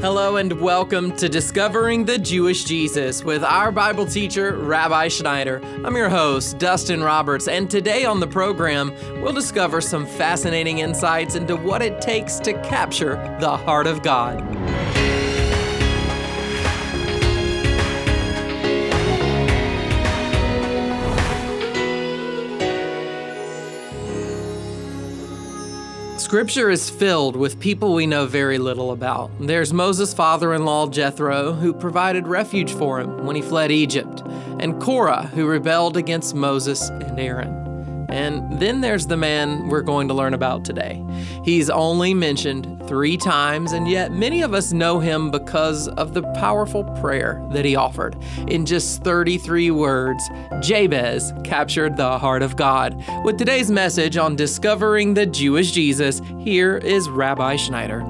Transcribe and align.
Hello 0.00 0.36
and 0.36 0.60
welcome 0.60 1.16
to 1.16 1.26
Discovering 1.26 2.04
the 2.04 2.18
Jewish 2.18 2.64
Jesus 2.64 3.24
with 3.24 3.42
our 3.42 3.72
Bible 3.72 4.04
teacher, 4.04 4.54
Rabbi 4.54 5.08
Schneider. 5.08 5.62
I'm 5.84 5.96
your 5.96 6.10
host, 6.10 6.58
Dustin 6.58 7.02
Roberts, 7.02 7.48
and 7.48 7.70
today 7.70 8.04
on 8.04 8.20
the 8.20 8.26
program, 8.26 8.92
we'll 9.22 9.32
discover 9.32 9.80
some 9.80 10.04
fascinating 10.04 10.80
insights 10.80 11.34
into 11.34 11.56
what 11.56 11.80
it 11.80 12.02
takes 12.02 12.38
to 12.40 12.52
capture 12.60 13.14
the 13.40 13.56
heart 13.56 13.86
of 13.86 14.02
God. 14.02 14.38
Scripture 26.26 26.70
is 26.70 26.90
filled 26.90 27.36
with 27.36 27.60
people 27.60 27.94
we 27.94 28.04
know 28.04 28.26
very 28.26 28.58
little 28.58 28.90
about. 28.90 29.30
There's 29.38 29.72
Moses' 29.72 30.12
father 30.12 30.54
in 30.54 30.64
law, 30.64 30.88
Jethro, 30.88 31.52
who 31.52 31.72
provided 31.72 32.26
refuge 32.26 32.72
for 32.72 32.98
him 32.98 33.24
when 33.24 33.36
he 33.36 33.42
fled 33.42 33.70
Egypt, 33.70 34.24
and 34.58 34.82
Korah, 34.82 35.28
who 35.28 35.46
rebelled 35.46 35.96
against 35.96 36.34
Moses 36.34 36.88
and 36.88 37.20
Aaron. 37.20 38.06
And 38.08 38.58
then 38.58 38.80
there's 38.80 39.06
the 39.06 39.16
man 39.16 39.68
we're 39.68 39.82
going 39.82 40.08
to 40.08 40.14
learn 40.14 40.34
about 40.34 40.64
today. 40.64 41.00
He's 41.44 41.70
only 41.70 42.12
mentioned 42.12 42.75
three 42.86 43.16
times, 43.16 43.72
and 43.72 43.88
yet 43.88 44.12
many 44.12 44.42
of 44.42 44.54
us 44.54 44.72
know 44.72 44.98
him 44.98 45.30
because 45.30 45.88
of 45.88 46.14
the 46.14 46.22
powerful 46.34 46.84
prayer 47.00 47.46
that 47.52 47.64
he 47.64 47.76
offered. 47.76 48.16
In 48.48 48.64
just 48.64 49.02
33 49.02 49.70
words, 49.70 50.22
Jabez 50.60 51.32
captured 51.44 51.96
the 51.96 52.18
heart 52.18 52.42
of 52.42 52.56
God. 52.56 53.02
With 53.24 53.38
today's 53.38 53.70
message 53.70 54.16
on 54.16 54.36
discovering 54.36 55.14
the 55.14 55.26
Jewish 55.26 55.72
Jesus, 55.72 56.20
here 56.38 56.78
is 56.78 57.08
Rabbi 57.08 57.56
Schneider. 57.56 58.04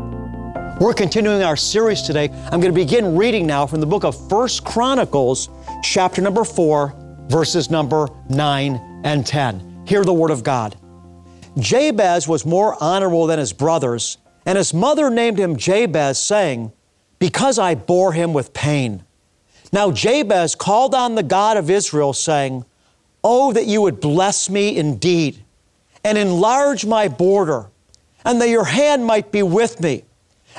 We're 0.80 0.92
continuing 0.92 1.42
our 1.42 1.56
series 1.56 2.02
today. 2.02 2.28
I'm 2.52 2.60
going 2.60 2.72
to 2.72 2.72
begin 2.72 3.16
reading 3.16 3.46
now 3.46 3.66
from 3.66 3.80
the 3.80 3.86
book 3.86 4.04
of 4.04 4.28
First 4.28 4.62
Chronicles, 4.64 5.48
chapter 5.82 6.20
number 6.20 6.44
4, 6.44 6.94
verses 7.28 7.70
number 7.70 8.08
9 8.28 9.00
and 9.04 9.26
10. 9.26 9.84
Hear 9.86 10.04
the 10.04 10.12
word 10.12 10.30
of 10.30 10.42
God. 10.42 10.76
Jabez 11.58 12.28
was 12.28 12.44
more 12.44 12.76
honorable 12.82 13.26
than 13.26 13.38
his 13.38 13.54
brothers, 13.54 14.18
and 14.46 14.56
his 14.56 14.72
mother 14.72 15.10
named 15.10 15.38
him 15.38 15.56
Jabez, 15.56 16.18
saying, 16.18 16.72
Because 17.18 17.58
I 17.58 17.74
bore 17.74 18.12
him 18.12 18.32
with 18.32 18.54
pain. 18.54 19.04
Now 19.72 19.90
Jabez 19.90 20.54
called 20.54 20.94
on 20.94 21.16
the 21.16 21.24
God 21.24 21.56
of 21.56 21.68
Israel, 21.68 22.12
saying, 22.12 22.64
Oh, 23.24 23.52
that 23.52 23.66
you 23.66 23.82
would 23.82 24.00
bless 24.00 24.48
me 24.48 24.76
indeed, 24.76 25.42
and 26.04 26.16
enlarge 26.16 26.86
my 26.86 27.08
border, 27.08 27.66
and 28.24 28.40
that 28.40 28.48
your 28.48 28.64
hand 28.64 29.04
might 29.04 29.32
be 29.32 29.42
with 29.42 29.80
me, 29.80 30.04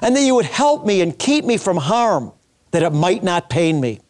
and 0.02 0.14
that 0.16 0.22
you 0.22 0.36
would 0.36 0.46
help 0.46 0.86
me 0.86 1.00
and 1.00 1.18
keep 1.18 1.46
me 1.46 1.56
from 1.56 1.78
harm, 1.78 2.34
that 2.72 2.84
it 2.84 2.92
might 2.92 3.24
not 3.24 3.50
pain 3.50 3.80
me. 3.80 4.02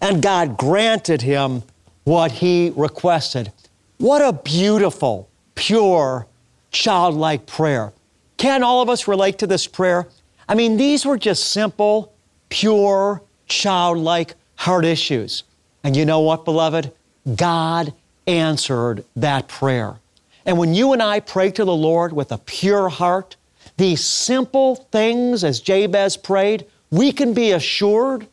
And 0.00 0.22
God 0.22 0.56
granted 0.56 1.20
him 1.20 1.64
what 2.04 2.32
he 2.32 2.72
requested. 2.74 3.52
What 3.98 4.22
a 4.22 4.32
beautiful, 4.32 5.28
pure, 5.54 6.26
childlike 6.70 7.44
prayer. 7.44 7.92
Can 8.38 8.62
all 8.62 8.80
of 8.80 8.88
us 8.88 9.06
relate 9.06 9.38
to 9.38 9.46
this 9.46 9.66
prayer? 9.66 10.06
I 10.48 10.54
mean, 10.54 10.76
these 10.76 11.04
were 11.04 11.18
just 11.18 11.50
simple, 11.50 12.14
pure, 12.48 13.20
childlike 13.48 14.34
heart 14.54 14.84
issues. 14.84 15.42
And 15.84 15.96
you 15.96 16.06
know 16.06 16.20
what, 16.20 16.44
beloved? 16.44 16.92
God 17.36 17.92
answered 18.26 19.04
that 19.16 19.48
prayer. 19.48 19.96
And 20.46 20.56
when 20.56 20.72
you 20.72 20.92
and 20.92 21.02
I 21.02 21.20
pray 21.20 21.50
to 21.50 21.64
the 21.64 21.74
Lord 21.74 22.12
with 22.12 22.32
a 22.32 22.38
pure 22.38 22.88
heart, 22.88 23.36
these 23.76 24.04
simple 24.04 24.76
things, 24.76 25.44
as 25.44 25.60
Jabez 25.60 26.16
prayed, 26.16 26.64
we 26.90 27.12
can 27.12 27.34
be 27.34 27.52
assured 27.52 28.26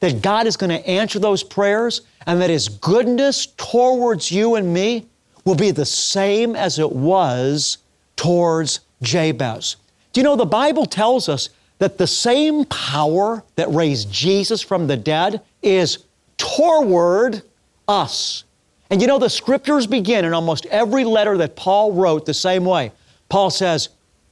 that 0.00 0.22
God 0.22 0.46
is 0.46 0.56
going 0.56 0.70
to 0.70 0.86
answer 0.88 1.18
those 1.18 1.42
prayers 1.42 2.02
and 2.26 2.40
that 2.40 2.50
His 2.50 2.68
goodness 2.68 3.46
towards 3.46 4.30
you 4.30 4.54
and 4.54 4.72
me 4.72 5.06
will 5.44 5.56
be 5.56 5.70
the 5.70 5.84
same 5.84 6.54
as 6.54 6.78
it 6.78 6.92
was 6.92 7.78
towards 8.16 8.80
Jabez. 9.02 9.76
Do 10.12 10.20
you 10.20 10.24
know 10.24 10.36
the 10.36 10.46
Bible 10.46 10.86
tells 10.86 11.28
us 11.28 11.50
that 11.78 11.98
the 11.98 12.06
same 12.06 12.64
power 12.64 13.44
that 13.56 13.70
raised 13.70 14.10
Jesus 14.10 14.62
from 14.62 14.86
the 14.86 14.96
dead 14.96 15.40
is 15.62 16.04
toward 16.36 17.42
us? 17.86 18.44
And 18.90 19.00
you 19.00 19.06
know, 19.06 19.18
the 19.18 19.30
scriptures 19.30 19.86
begin 19.86 20.24
in 20.24 20.32
almost 20.32 20.66
every 20.66 21.04
letter 21.04 21.36
that 21.38 21.56
Paul 21.56 21.92
wrote 21.92 22.26
the 22.26 22.34
same 22.34 22.64
way. 22.64 22.92
Paul 23.28 23.50
says, 23.50 23.90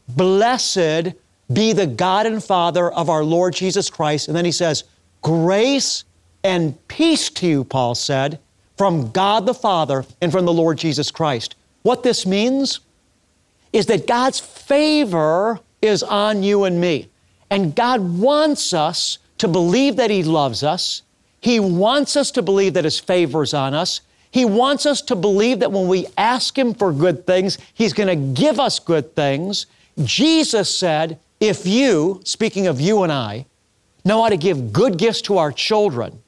Blessed 0.08 1.12
be 1.52 1.72
the 1.72 1.86
God 1.86 2.26
and 2.26 2.42
Father 2.42 2.90
of 2.90 3.10
our 3.10 3.22
Lord 3.22 3.54
Jesus 3.54 3.90
Christ. 3.90 4.28
And 4.28 4.36
then 4.36 4.44
he 4.44 4.52
says, 4.52 4.84
Grace 5.22 6.04
and 6.42 6.76
peace 6.88 7.28
to 7.30 7.46
you, 7.46 7.64
Paul 7.64 7.94
said, 7.94 8.38
from 8.76 9.10
God 9.10 9.46
the 9.46 9.54
Father 9.54 10.04
and 10.20 10.30
from 10.30 10.44
the 10.44 10.52
Lord 10.52 10.78
Jesus 10.78 11.10
Christ. 11.10 11.54
What 11.82 12.02
this 12.02 12.26
means 12.26 12.80
is 13.76 13.86
that 13.86 14.06
God's 14.06 14.40
favor 14.40 15.60
is 15.82 16.02
on 16.02 16.42
you 16.42 16.64
and 16.64 16.80
me. 16.80 17.10
And 17.50 17.76
God 17.76 18.00
wants 18.00 18.72
us 18.72 19.18
to 19.36 19.48
believe 19.48 19.96
that 19.96 20.10
He 20.10 20.22
loves 20.22 20.62
us. 20.62 21.02
He 21.40 21.60
wants 21.60 22.16
us 22.16 22.30
to 22.32 22.42
believe 22.42 22.72
that 22.72 22.84
His 22.84 22.98
favor 22.98 23.42
is 23.42 23.52
on 23.52 23.74
us. 23.74 24.00
He 24.30 24.46
wants 24.46 24.86
us 24.86 25.02
to 25.02 25.14
believe 25.14 25.60
that 25.60 25.72
when 25.72 25.88
we 25.88 26.06
ask 26.16 26.58
Him 26.58 26.72
for 26.72 26.90
good 26.90 27.26
things, 27.26 27.58
He's 27.74 27.92
going 27.92 28.08
to 28.08 28.40
give 28.40 28.58
us 28.58 28.78
good 28.78 29.14
things. 29.14 29.66
Jesus 30.02 30.74
said, 30.74 31.18
If 31.38 31.66
you, 31.66 32.22
speaking 32.24 32.66
of 32.68 32.80
you 32.80 33.02
and 33.02 33.12
I, 33.12 33.44
know 34.06 34.22
how 34.22 34.30
to 34.30 34.38
give 34.38 34.72
good 34.72 34.96
gifts 34.96 35.20
to 35.22 35.36
our 35.36 35.52
children, 35.52 36.22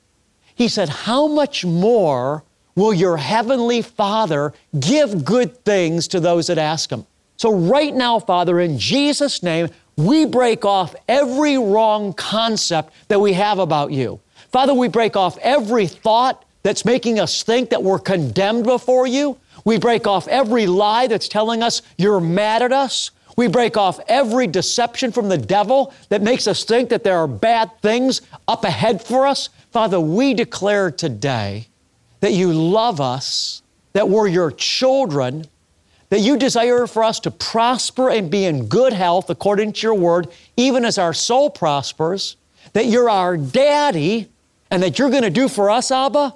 he 0.54 0.68
said, 0.68 0.90
How 0.90 1.26
much 1.26 1.64
more 1.64 2.44
will 2.74 2.92
your 2.92 3.16
heavenly 3.16 3.80
Father 3.80 4.52
give 4.78 5.24
good 5.24 5.64
things 5.64 6.08
to 6.08 6.20
those 6.20 6.48
that 6.48 6.58
ask 6.58 6.90
Him? 6.90 7.06
So, 7.38 7.54
right 7.54 7.94
now, 7.94 8.18
Father, 8.18 8.58
in 8.58 8.78
Jesus' 8.78 9.44
name, 9.44 9.68
we 9.96 10.26
break 10.26 10.64
off 10.64 10.94
every 11.08 11.56
wrong 11.56 12.12
concept 12.12 12.92
that 13.06 13.20
we 13.20 13.32
have 13.34 13.60
about 13.60 13.92
you. 13.92 14.20
Father, 14.50 14.74
we 14.74 14.88
break 14.88 15.16
off 15.16 15.38
every 15.38 15.86
thought 15.86 16.44
that's 16.64 16.84
making 16.84 17.20
us 17.20 17.44
think 17.44 17.70
that 17.70 17.82
we're 17.82 18.00
condemned 18.00 18.64
before 18.64 19.06
you. 19.06 19.38
We 19.64 19.78
break 19.78 20.06
off 20.06 20.26
every 20.26 20.66
lie 20.66 21.06
that's 21.06 21.28
telling 21.28 21.62
us 21.62 21.82
you're 21.96 22.20
mad 22.20 22.62
at 22.62 22.72
us. 22.72 23.12
We 23.36 23.46
break 23.46 23.76
off 23.76 24.00
every 24.08 24.48
deception 24.48 25.12
from 25.12 25.28
the 25.28 25.38
devil 25.38 25.94
that 26.08 26.22
makes 26.22 26.48
us 26.48 26.64
think 26.64 26.88
that 26.88 27.04
there 27.04 27.18
are 27.18 27.28
bad 27.28 27.70
things 27.82 28.20
up 28.48 28.64
ahead 28.64 29.00
for 29.00 29.28
us. 29.28 29.48
Father, 29.70 30.00
we 30.00 30.34
declare 30.34 30.90
today 30.90 31.68
that 32.18 32.32
you 32.32 32.52
love 32.52 33.00
us, 33.00 33.62
that 33.92 34.08
we're 34.08 34.26
your 34.26 34.50
children, 34.50 35.46
that 36.10 36.20
you 36.20 36.36
desire 36.36 36.86
for 36.86 37.04
us 37.04 37.20
to 37.20 37.30
prosper 37.30 38.08
and 38.10 38.30
be 38.30 38.44
in 38.44 38.66
good 38.66 38.92
health 38.92 39.28
according 39.30 39.72
to 39.74 39.86
your 39.86 39.94
word, 39.94 40.28
even 40.56 40.84
as 40.84 40.98
our 40.98 41.12
soul 41.12 41.50
prospers, 41.50 42.36
that 42.72 42.86
you're 42.86 43.10
our 43.10 43.36
daddy, 43.36 44.28
and 44.70 44.82
that 44.82 44.98
you're 44.98 45.10
going 45.10 45.22
to 45.22 45.30
do 45.30 45.48
for 45.48 45.70
us, 45.70 45.90
Abba, 45.90 46.34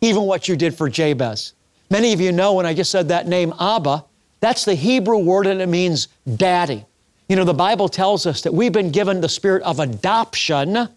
even 0.00 0.22
what 0.22 0.48
you 0.48 0.56
did 0.56 0.74
for 0.74 0.88
Jabez. 0.88 1.52
Many 1.90 2.12
of 2.12 2.20
you 2.20 2.32
know 2.32 2.54
when 2.54 2.66
I 2.66 2.74
just 2.74 2.90
said 2.90 3.08
that 3.08 3.26
name, 3.26 3.52
Abba, 3.58 4.04
that's 4.40 4.64
the 4.64 4.74
Hebrew 4.74 5.18
word 5.18 5.46
and 5.46 5.60
it 5.60 5.68
means 5.68 6.08
daddy. 6.36 6.84
You 7.28 7.36
know, 7.36 7.44
the 7.44 7.54
Bible 7.54 7.88
tells 7.88 8.26
us 8.26 8.42
that 8.42 8.52
we've 8.52 8.72
been 8.72 8.90
given 8.90 9.20
the 9.20 9.28
spirit 9.28 9.62
of 9.62 9.80
adoption 9.80 10.88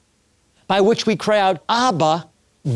by 0.68 0.82
which 0.82 1.06
we 1.06 1.16
cry 1.16 1.40
out, 1.40 1.64
Abba, 1.70 2.28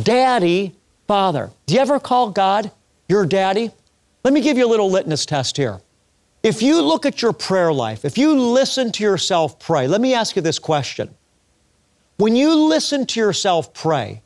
Daddy, 0.03 0.73
Father. 1.07 1.49
Do 1.65 1.73
you 1.73 1.81
ever 1.81 1.99
call 1.99 2.29
God 2.31 2.71
your 3.09 3.25
daddy? 3.25 3.71
Let 4.23 4.33
me 4.33 4.41
give 4.41 4.57
you 4.57 4.65
a 4.65 4.69
little 4.69 4.89
litmus 4.89 5.25
test 5.25 5.57
here. 5.57 5.81
If 6.43 6.61
you 6.61 6.81
look 6.81 7.05
at 7.05 7.21
your 7.21 7.33
prayer 7.33 7.71
life, 7.71 8.03
if 8.05 8.17
you 8.17 8.39
listen 8.39 8.91
to 8.93 9.03
yourself 9.03 9.59
pray, 9.59 9.87
let 9.87 10.01
me 10.01 10.13
ask 10.13 10.35
you 10.35 10.41
this 10.41 10.59
question. 10.59 11.13
When 12.17 12.35
you 12.35 12.55
listen 12.55 13.05
to 13.07 13.19
yourself 13.19 13.73
pray, 13.73 14.21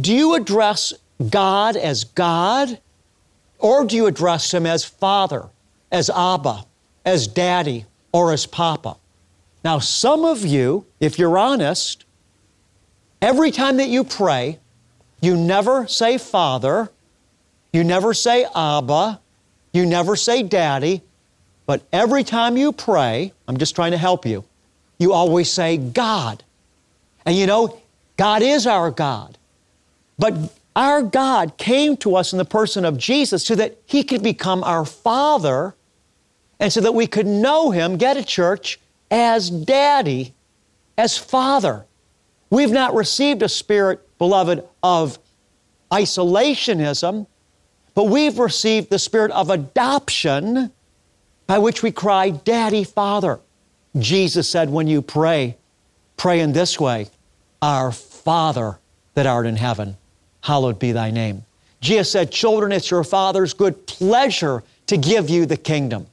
do 0.00 0.14
you 0.14 0.34
address 0.34 0.92
God 1.30 1.76
as 1.76 2.04
God, 2.04 2.80
or 3.58 3.84
do 3.84 3.96
you 3.96 4.06
address 4.06 4.52
Him 4.52 4.66
as 4.66 4.84
Father, 4.84 5.48
as 5.90 6.10
Abba, 6.10 6.64
as 7.04 7.26
Daddy, 7.26 7.86
or 8.12 8.32
as 8.32 8.46
Papa? 8.46 8.96
Now, 9.64 9.78
some 9.78 10.24
of 10.24 10.44
you, 10.44 10.86
if 10.98 11.18
you're 11.18 11.38
honest, 11.38 12.04
Every 13.22 13.52
time 13.52 13.76
that 13.76 13.88
you 13.88 14.02
pray, 14.02 14.58
you 15.20 15.36
never 15.36 15.86
say 15.86 16.18
Father, 16.18 16.90
you 17.72 17.84
never 17.84 18.14
say 18.14 18.46
Abba, 18.54 19.20
you 19.72 19.86
never 19.86 20.16
say 20.16 20.42
Daddy, 20.42 21.02
but 21.66 21.82
every 21.92 22.24
time 22.24 22.56
you 22.56 22.72
pray, 22.72 23.32
I'm 23.48 23.56
just 23.56 23.74
trying 23.74 23.92
to 23.92 23.98
help 23.98 24.26
you, 24.26 24.44
you 24.98 25.12
always 25.12 25.50
say 25.50 25.76
God. 25.76 26.44
And 27.24 27.36
you 27.36 27.46
know, 27.46 27.80
God 28.16 28.42
is 28.42 28.66
our 28.66 28.90
God. 28.90 29.38
But 30.18 30.34
our 30.74 31.02
God 31.02 31.56
came 31.56 31.96
to 31.98 32.16
us 32.16 32.32
in 32.32 32.38
the 32.38 32.44
person 32.44 32.84
of 32.84 32.98
Jesus 32.98 33.44
so 33.44 33.54
that 33.54 33.78
He 33.86 34.02
could 34.02 34.22
become 34.22 34.62
our 34.64 34.84
Father 34.84 35.74
and 36.60 36.72
so 36.72 36.80
that 36.80 36.92
we 36.92 37.06
could 37.06 37.26
know 37.26 37.70
Him, 37.70 37.96
get 37.96 38.16
a 38.16 38.24
church, 38.24 38.78
as 39.10 39.50
Daddy 39.50 40.34
as 40.96 41.18
Father. 41.18 41.84
We've 42.50 42.70
not 42.70 42.94
received 42.94 43.42
a 43.42 43.48
spirit, 43.48 44.06
beloved, 44.18 44.62
of 44.82 45.18
isolationism, 45.90 47.26
but 47.94 48.04
we've 48.04 48.38
received 48.38 48.90
the 48.90 48.98
spirit 48.98 49.30
of 49.32 49.50
adoption 49.50 50.72
by 51.46 51.58
which 51.58 51.82
we 51.82 51.92
cry, 51.92 52.30
Daddy, 52.30 52.84
Father. 52.84 53.40
Jesus 53.98 54.48
said, 54.48 54.70
when 54.70 54.86
you 54.86 55.02
pray, 55.02 55.56
pray 56.16 56.40
in 56.40 56.52
this 56.52 56.80
way 56.80 57.08
Our 57.60 57.92
Father 57.92 58.78
that 59.14 59.26
art 59.26 59.46
in 59.46 59.56
heaven, 59.56 59.96
hallowed 60.42 60.78
be 60.78 60.92
thy 60.92 61.10
name. 61.10 61.44
Jesus 61.80 62.10
said, 62.10 62.30
Children, 62.30 62.72
it's 62.72 62.90
your 62.90 63.04
Father's 63.04 63.52
good 63.52 63.86
pleasure 63.86 64.62
to 64.86 64.96
give 64.96 65.28
you 65.28 65.46
the 65.46 65.56
kingdom. 65.56 66.06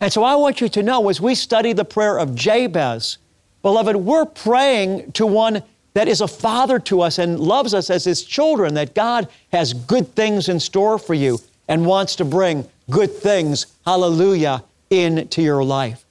And 0.00 0.12
so 0.12 0.24
I 0.24 0.34
want 0.34 0.60
you 0.60 0.68
to 0.68 0.82
know 0.82 1.08
as 1.08 1.20
we 1.20 1.34
study 1.34 1.72
the 1.72 1.84
prayer 1.84 2.18
of 2.18 2.34
Jabez, 2.34 3.18
beloved, 3.62 3.96
we're 3.96 4.26
praying 4.26 5.12
to 5.12 5.24
one 5.24 5.62
that 5.94 6.08
is 6.08 6.20
a 6.20 6.28
father 6.28 6.78
to 6.80 7.00
us 7.00 7.18
and 7.18 7.40
loves 7.40 7.72
us 7.72 7.88
as 7.90 8.04
his 8.04 8.24
children, 8.24 8.74
that 8.74 8.94
God 8.94 9.28
has 9.52 9.72
good 9.72 10.14
things 10.14 10.48
in 10.48 10.60
store 10.60 10.98
for 10.98 11.14
you 11.14 11.38
and 11.68 11.86
wants 11.86 12.16
to 12.16 12.24
bring 12.24 12.68
good 12.90 13.12
things, 13.12 13.66
hallelujah, 13.84 14.62
into 14.90 15.42
your 15.42 15.64
life. 15.64 16.04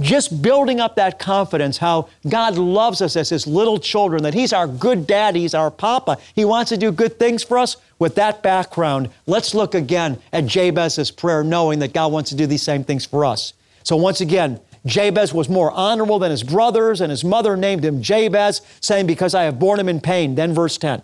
Just 0.00 0.42
building 0.42 0.78
up 0.78 0.94
that 0.94 1.18
confidence, 1.18 1.78
how 1.78 2.08
God 2.28 2.56
loves 2.56 3.02
us 3.02 3.16
as 3.16 3.30
His 3.30 3.48
little 3.48 3.78
children, 3.78 4.22
that 4.22 4.34
He's 4.34 4.52
our 4.52 4.68
good 4.68 5.08
dad, 5.08 5.34
He's 5.34 5.54
our 5.54 5.72
papa. 5.72 6.18
He 6.34 6.44
wants 6.44 6.68
to 6.68 6.76
do 6.76 6.92
good 6.92 7.18
things 7.18 7.42
for 7.42 7.58
us. 7.58 7.76
With 7.98 8.14
that 8.14 8.44
background, 8.44 9.10
let's 9.26 9.56
look 9.56 9.74
again 9.74 10.18
at 10.32 10.46
Jabez's 10.46 11.10
prayer, 11.10 11.42
knowing 11.42 11.80
that 11.80 11.92
God 11.92 12.12
wants 12.12 12.30
to 12.30 12.36
do 12.36 12.46
these 12.46 12.62
same 12.62 12.84
things 12.84 13.04
for 13.04 13.24
us. 13.24 13.54
So, 13.82 13.96
once 13.96 14.20
again, 14.20 14.60
Jabez 14.86 15.32
was 15.34 15.48
more 15.48 15.70
honorable 15.70 16.18
than 16.18 16.30
his 16.30 16.42
brothers, 16.42 17.00
and 17.00 17.10
his 17.10 17.24
mother 17.24 17.56
named 17.56 17.84
him 17.84 18.02
Jabez, 18.02 18.60
saying, 18.80 19.06
Because 19.06 19.34
I 19.34 19.44
have 19.44 19.58
borne 19.58 19.80
him 19.80 19.88
in 19.88 20.00
pain. 20.00 20.34
Then, 20.34 20.54
verse 20.54 20.78
10. 20.78 21.02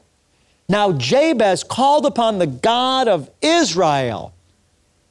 Now, 0.69 0.93
Jabez 0.93 1.63
called 1.63 2.07
upon 2.07 2.39
the 2.39 2.47
God 2.47 3.09
of 3.09 3.31
Israel. 3.43 4.33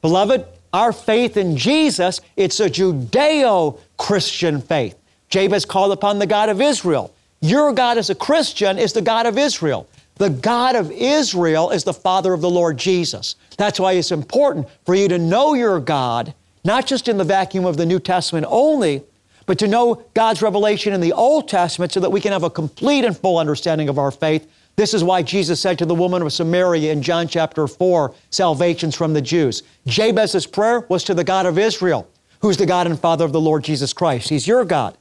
Beloved, 0.02 0.46
our 0.72 0.92
faith 0.92 1.36
in 1.36 1.56
Jesus, 1.56 2.20
it's 2.36 2.58
a 2.58 2.68
Judeo 2.68 3.78
Christian 3.96 4.60
faith. 4.60 4.96
Jabez 5.28 5.64
called 5.64 5.92
upon 5.92 6.18
the 6.18 6.26
God 6.26 6.48
of 6.48 6.60
Israel. 6.60 7.14
Your 7.40 7.72
God 7.72 7.98
as 7.98 8.10
a 8.10 8.14
Christian 8.14 8.78
is 8.78 8.92
the 8.92 9.02
God 9.02 9.26
of 9.26 9.38
Israel. 9.38 9.88
The 10.16 10.30
God 10.30 10.76
of 10.76 10.90
Israel 10.92 11.70
is 11.70 11.84
the 11.84 11.92
Father 11.92 12.32
of 12.32 12.40
the 12.40 12.50
Lord 12.50 12.76
Jesus. 12.76 13.36
That's 13.56 13.80
why 13.80 13.92
it's 13.92 14.12
important 14.12 14.68
for 14.84 14.94
you 14.94 15.08
to 15.08 15.18
know 15.18 15.54
your 15.54 15.80
God, 15.80 16.34
not 16.64 16.86
just 16.86 17.08
in 17.08 17.18
the 17.18 17.24
vacuum 17.24 17.64
of 17.64 17.76
the 17.76 17.86
New 17.86 18.00
Testament 18.00 18.46
only, 18.48 19.02
but 19.46 19.58
to 19.58 19.68
know 19.68 20.02
God's 20.14 20.42
revelation 20.42 20.92
in 20.92 21.00
the 21.00 21.12
Old 21.12 21.48
Testament 21.48 21.92
so 21.92 22.00
that 22.00 22.10
we 22.10 22.20
can 22.20 22.32
have 22.32 22.42
a 22.42 22.50
complete 22.50 23.04
and 23.04 23.16
full 23.16 23.38
understanding 23.38 23.88
of 23.88 23.98
our 23.98 24.10
faith 24.10 24.48
this 24.76 24.92
is 24.92 25.04
why 25.04 25.22
Jesus 25.22 25.60
said 25.60 25.78
to 25.78 25.86
the 25.86 25.94
woman 25.94 26.22
of 26.22 26.32
Samaria 26.32 26.92
in 26.92 27.00
John 27.00 27.28
chapter 27.28 27.68
4, 27.68 28.12
salvation's 28.30 28.96
from 28.96 29.12
the 29.12 29.22
Jews. 29.22 29.62
Jabez's 29.86 30.46
prayer 30.46 30.80
was 30.88 31.04
to 31.04 31.14
the 31.14 31.22
God 31.22 31.46
of 31.46 31.58
Israel, 31.58 32.08
who's 32.40 32.56
the 32.56 32.66
God 32.66 32.86
and 32.86 32.98
Father 32.98 33.24
of 33.24 33.32
the 33.32 33.40
Lord 33.40 33.62
Jesus 33.62 33.92
Christ. 33.92 34.28
He's 34.30 34.48
your 34.48 34.64
God. 34.64 34.98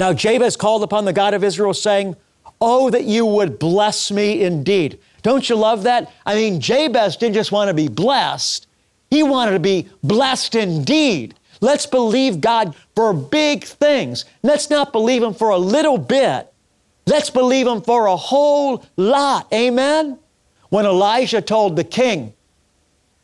Now, 0.00 0.12
Jabez 0.12 0.56
called 0.56 0.82
upon 0.82 1.04
the 1.04 1.12
God 1.12 1.34
of 1.34 1.44
Israel, 1.44 1.74
saying, 1.74 2.16
Oh, 2.60 2.90
that 2.90 3.04
you 3.04 3.26
would 3.26 3.58
bless 3.58 4.10
me 4.10 4.42
indeed. 4.42 4.98
Don't 5.22 5.48
you 5.48 5.56
love 5.56 5.84
that? 5.84 6.12
I 6.26 6.34
mean, 6.34 6.60
Jabez 6.60 7.16
didn't 7.16 7.34
just 7.34 7.52
want 7.52 7.68
to 7.68 7.74
be 7.74 7.88
blessed, 7.88 8.66
he 9.12 9.22
wanted 9.22 9.52
to 9.52 9.60
be 9.60 9.90
blessed 10.02 10.54
indeed. 10.54 11.34
Let's 11.60 11.84
believe 11.84 12.40
God 12.40 12.74
for 12.96 13.12
big 13.12 13.64
things. 13.64 14.24
Let's 14.42 14.70
not 14.70 14.90
believe 14.90 15.22
Him 15.22 15.34
for 15.34 15.50
a 15.50 15.58
little 15.58 15.98
bit. 15.98 16.50
Let's 17.06 17.28
believe 17.28 17.66
him 17.66 17.82
for 17.82 18.06
a 18.06 18.16
whole 18.16 18.86
lot. 18.96 19.52
Amen? 19.52 20.18
When 20.70 20.86
Elijah 20.86 21.42
told 21.42 21.76
the 21.76 21.84
king 21.84 22.32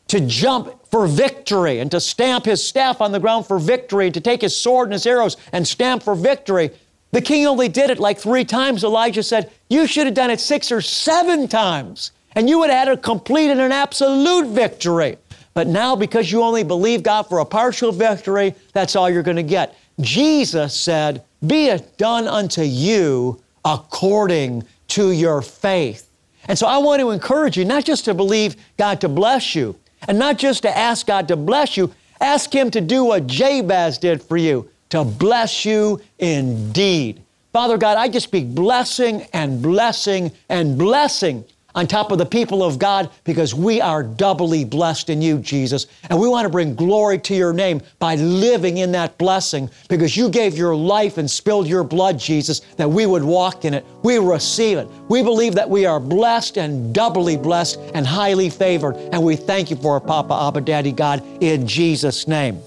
to 0.08 0.20
jump 0.20 0.87
for 0.90 1.06
victory 1.06 1.79
and 1.79 1.90
to 1.90 2.00
stamp 2.00 2.44
his 2.44 2.62
staff 2.62 3.00
on 3.00 3.12
the 3.12 3.20
ground 3.20 3.46
for 3.46 3.58
victory, 3.58 4.11
to 4.11 4.20
take 4.20 4.43
his 4.43 4.55
sword 4.55 4.88
and 4.88 4.93
his 4.93 5.06
arrows 5.06 5.38
and 5.52 5.67
stamp 5.67 6.02
for 6.02 6.14
victory, 6.14 6.70
the 7.12 7.23
king 7.23 7.46
only 7.46 7.70
did 7.70 7.88
it 7.88 7.99
like 7.99 8.19
three 8.19 8.44
times. 8.44 8.85
Elijah 8.85 9.23
said, 9.23 9.50
You 9.70 9.87
should 9.87 10.06
have 10.06 10.14
done 10.14 10.31
it 10.31 10.40
six 10.40 10.70
or 10.70 10.82
seven 10.82 11.49
times, 11.49 12.12
and 12.35 12.46
you 12.46 12.58
would 12.58 12.69
have 12.69 12.88
had 12.88 12.99
a 12.99 13.00
complete 13.00 13.50
and 13.50 13.61
an 13.61 13.73
absolute 13.73 14.49
victory. 14.49 15.17
But 15.58 15.66
now, 15.66 15.96
because 15.96 16.31
you 16.31 16.40
only 16.44 16.62
believe 16.62 17.02
God 17.02 17.25
for 17.25 17.40
a 17.40 17.44
partial 17.44 17.90
victory, 17.90 18.55
that's 18.75 18.94
all 18.94 19.10
you're 19.10 19.25
going 19.25 19.38
to 19.38 19.43
get. 19.43 19.76
Jesus 20.00 20.72
said, 20.72 21.25
Be 21.44 21.66
it 21.66 21.99
done 21.99 22.28
unto 22.28 22.62
you 22.62 23.43
according 23.64 24.62
to 24.87 25.10
your 25.10 25.43
faith. 25.43 26.08
And 26.46 26.56
so 26.56 26.69
I 26.69 26.78
want 26.78 27.00
to 27.00 27.10
encourage 27.10 27.56
you 27.56 27.64
not 27.64 27.84
just 27.84 28.05
to 28.05 28.14
believe 28.14 28.55
God 28.76 29.00
to 29.00 29.08
bless 29.08 29.56
you, 29.56 29.75
and 30.06 30.16
not 30.16 30.38
just 30.38 30.62
to 30.62 30.78
ask 30.78 31.08
God 31.08 31.26
to 31.26 31.34
bless 31.34 31.76
you, 31.76 31.93
ask 32.20 32.54
Him 32.54 32.70
to 32.70 32.81
do 32.81 33.02
what 33.02 33.26
Jabez 33.26 33.99
did 33.99 34.22
for 34.22 34.37
you, 34.37 34.70
to 34.90 35.02
bless 35.02 35.64
you 35.64 36.00
indeed. 36.20 37.20
Father 37.52 37.78
God, 37.78 37.99
I 37.99 38.08
just 38.08 38.28
speak 38.28 38.54
blessing 38.54 39.26
and 39.32 39.61
blessing 39.61 40.31
and 40.49 40.78
blessing 40.78 41.44
on 41.78 41.86
top 41.86 42.10
of 42.10 42.19
the 42.19 42.26
people 42.26 42.64
of 42.64 42.76
God 42.76 43.08
because 43.22 43.54
we 43.54 43.80
are 43.80 44.02
doubly 44.02 44.64
blessed 44.64 45.10
in 45.10 45.22
you, 45.22 45.38
Jesus. 45.38 45.86
And 46.10 46.19
we 46.19 46.26
want 46.26 46.44
to 46.44 46.48
bring 46.48 46.75
glory 46.75 47.20
to 47.20 47.36
your 47.36 47.52
name 47.52 47.80
by 48.00 48.16
living 48.16 48.78
in 48.78 48.90
that 48.92 49.16
blessing 49.16 49.70
because 49.88 50.16
you 50.16 50.28
gave 50.28 50.58
your 50.58 50.75
life 50.75 51.19
and 51.19 51.30
spilled 51.30 51.69
your 51.69 51.84
blood, 51.84 52.19
Jesus, 52.19 52.62
that 52.78 52.90
we 52.90 53.06
would 53.06 53.22
walk 53.22 53.64
in 53.64 53.75
it. 53.75 53.86
We 54.02 54.19
receive 54.19 54.76
it. 54.78 54.88
We 55.08 55.22
believe 55.22 55.54
that 55.54 55.70
we 55.70 55.86
are 55.86 56.00
blessed 56.00 56.58
and 56.58 56.92
doubly 56.92 57.36
blessed 57.36 57.78
and 57.94 58.04
highly 58.04 58.50
favored. 58.50 58.96
And 59.12 59.22
we 59.22 59.36
thank 59.36 59.70
you 59.70 59.76
for 59.76 59.98
it, 59.98 60.00
Papa, 60.00 60.34
Abba, 60.34 60.62
Daddy, 60.62 60.90
God, 60.90 61.22
in 61.40 61.64
Jesus' 61.64 62.26
name. 62.26 62.60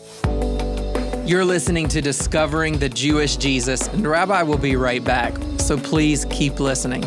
You're 1.26 1.44
listening 1.44 1.90
to 1.90 2.02
Discovering 2.02 2.80
the 2.80 2.88
Jewish 2.88 3.36
Jesus, 3.36 3.90
and 3.90 4.08
Rabbi 4.08 4.42
will 4.44 4.58
be 4.58 4.78
right 4.78 5.04
back. 5.04 5.34
So 5.58 5.78
please 5.78 6.24
keep 6.30 6.62
listening. 6.62 7.04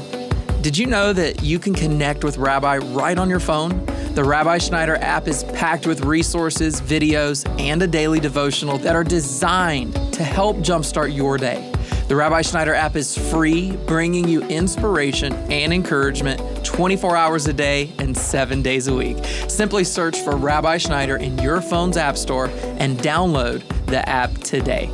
Did 0.65 0.79
you 0.79 0.87
know 0.87 1.13
that 1.13 1.43
you 1.43 1.59
can 1.59 1.75
connect 1.75 2.25
with 2.25 2.39
Rabbi 2.39 2.79
right 2.79 3.19
on 3.19 3.29
your 3.29 3.39
phone? 3.39 3.85
The 4.15 4.25
Rabbi 4.25 4.57
Schneider 4.57 4.97
app 4.97 5.29
is 5.29 5.45
packed 5.45 5.87
with 5.87 6.01
resources, 6.07 6.81
videos, 6.81 7.47
and 7.61 7.83
a 7.83 7.87
daily 7.87 8.19
devotional 8.19 8.79
that 8.79 8.97
are 8.97 9.05
designed 9.05 9.93
to 10.15 10.25
help 10.25 10.57
jumpstart 10.61 11.15
your 11.15 11.37
day. 11.37 11.71
The 12.09 12.17
Rabbi 12.17 12.41
Schneider 12.41 12.73
app 12.73 12.97
is 12.97 13.15
free, 13.31 13.77
bringing 13.87 14.27
you 14.27 14.41
inspiration 14.45 15.35
and 15.53 15.71
encouragement 15.71 16.65
24 16.65 17.15
hours 17.15 17.47
a 17.47 17.53
day 17.53 17.93
and 17.99 18.17
seven 18.17 18.63
days 18.63 18.89
a 18.89 18.95
week. 18.95 19.23
Simply 19.49 19.85
search 19.85 20.19
for 20.21 20.35
Rabbi 20.35 20.79
Schneider 20.79 21.19
in 21.19 21.39
your 21.41 21.61
phone's 21.61 21.99
app 21.99 22.17
store 22.17 22.47
and 22.79 22.97
download 23.01 23.63
the 23.85 24.09
app 24.09 24.33
today. 24.39 24.91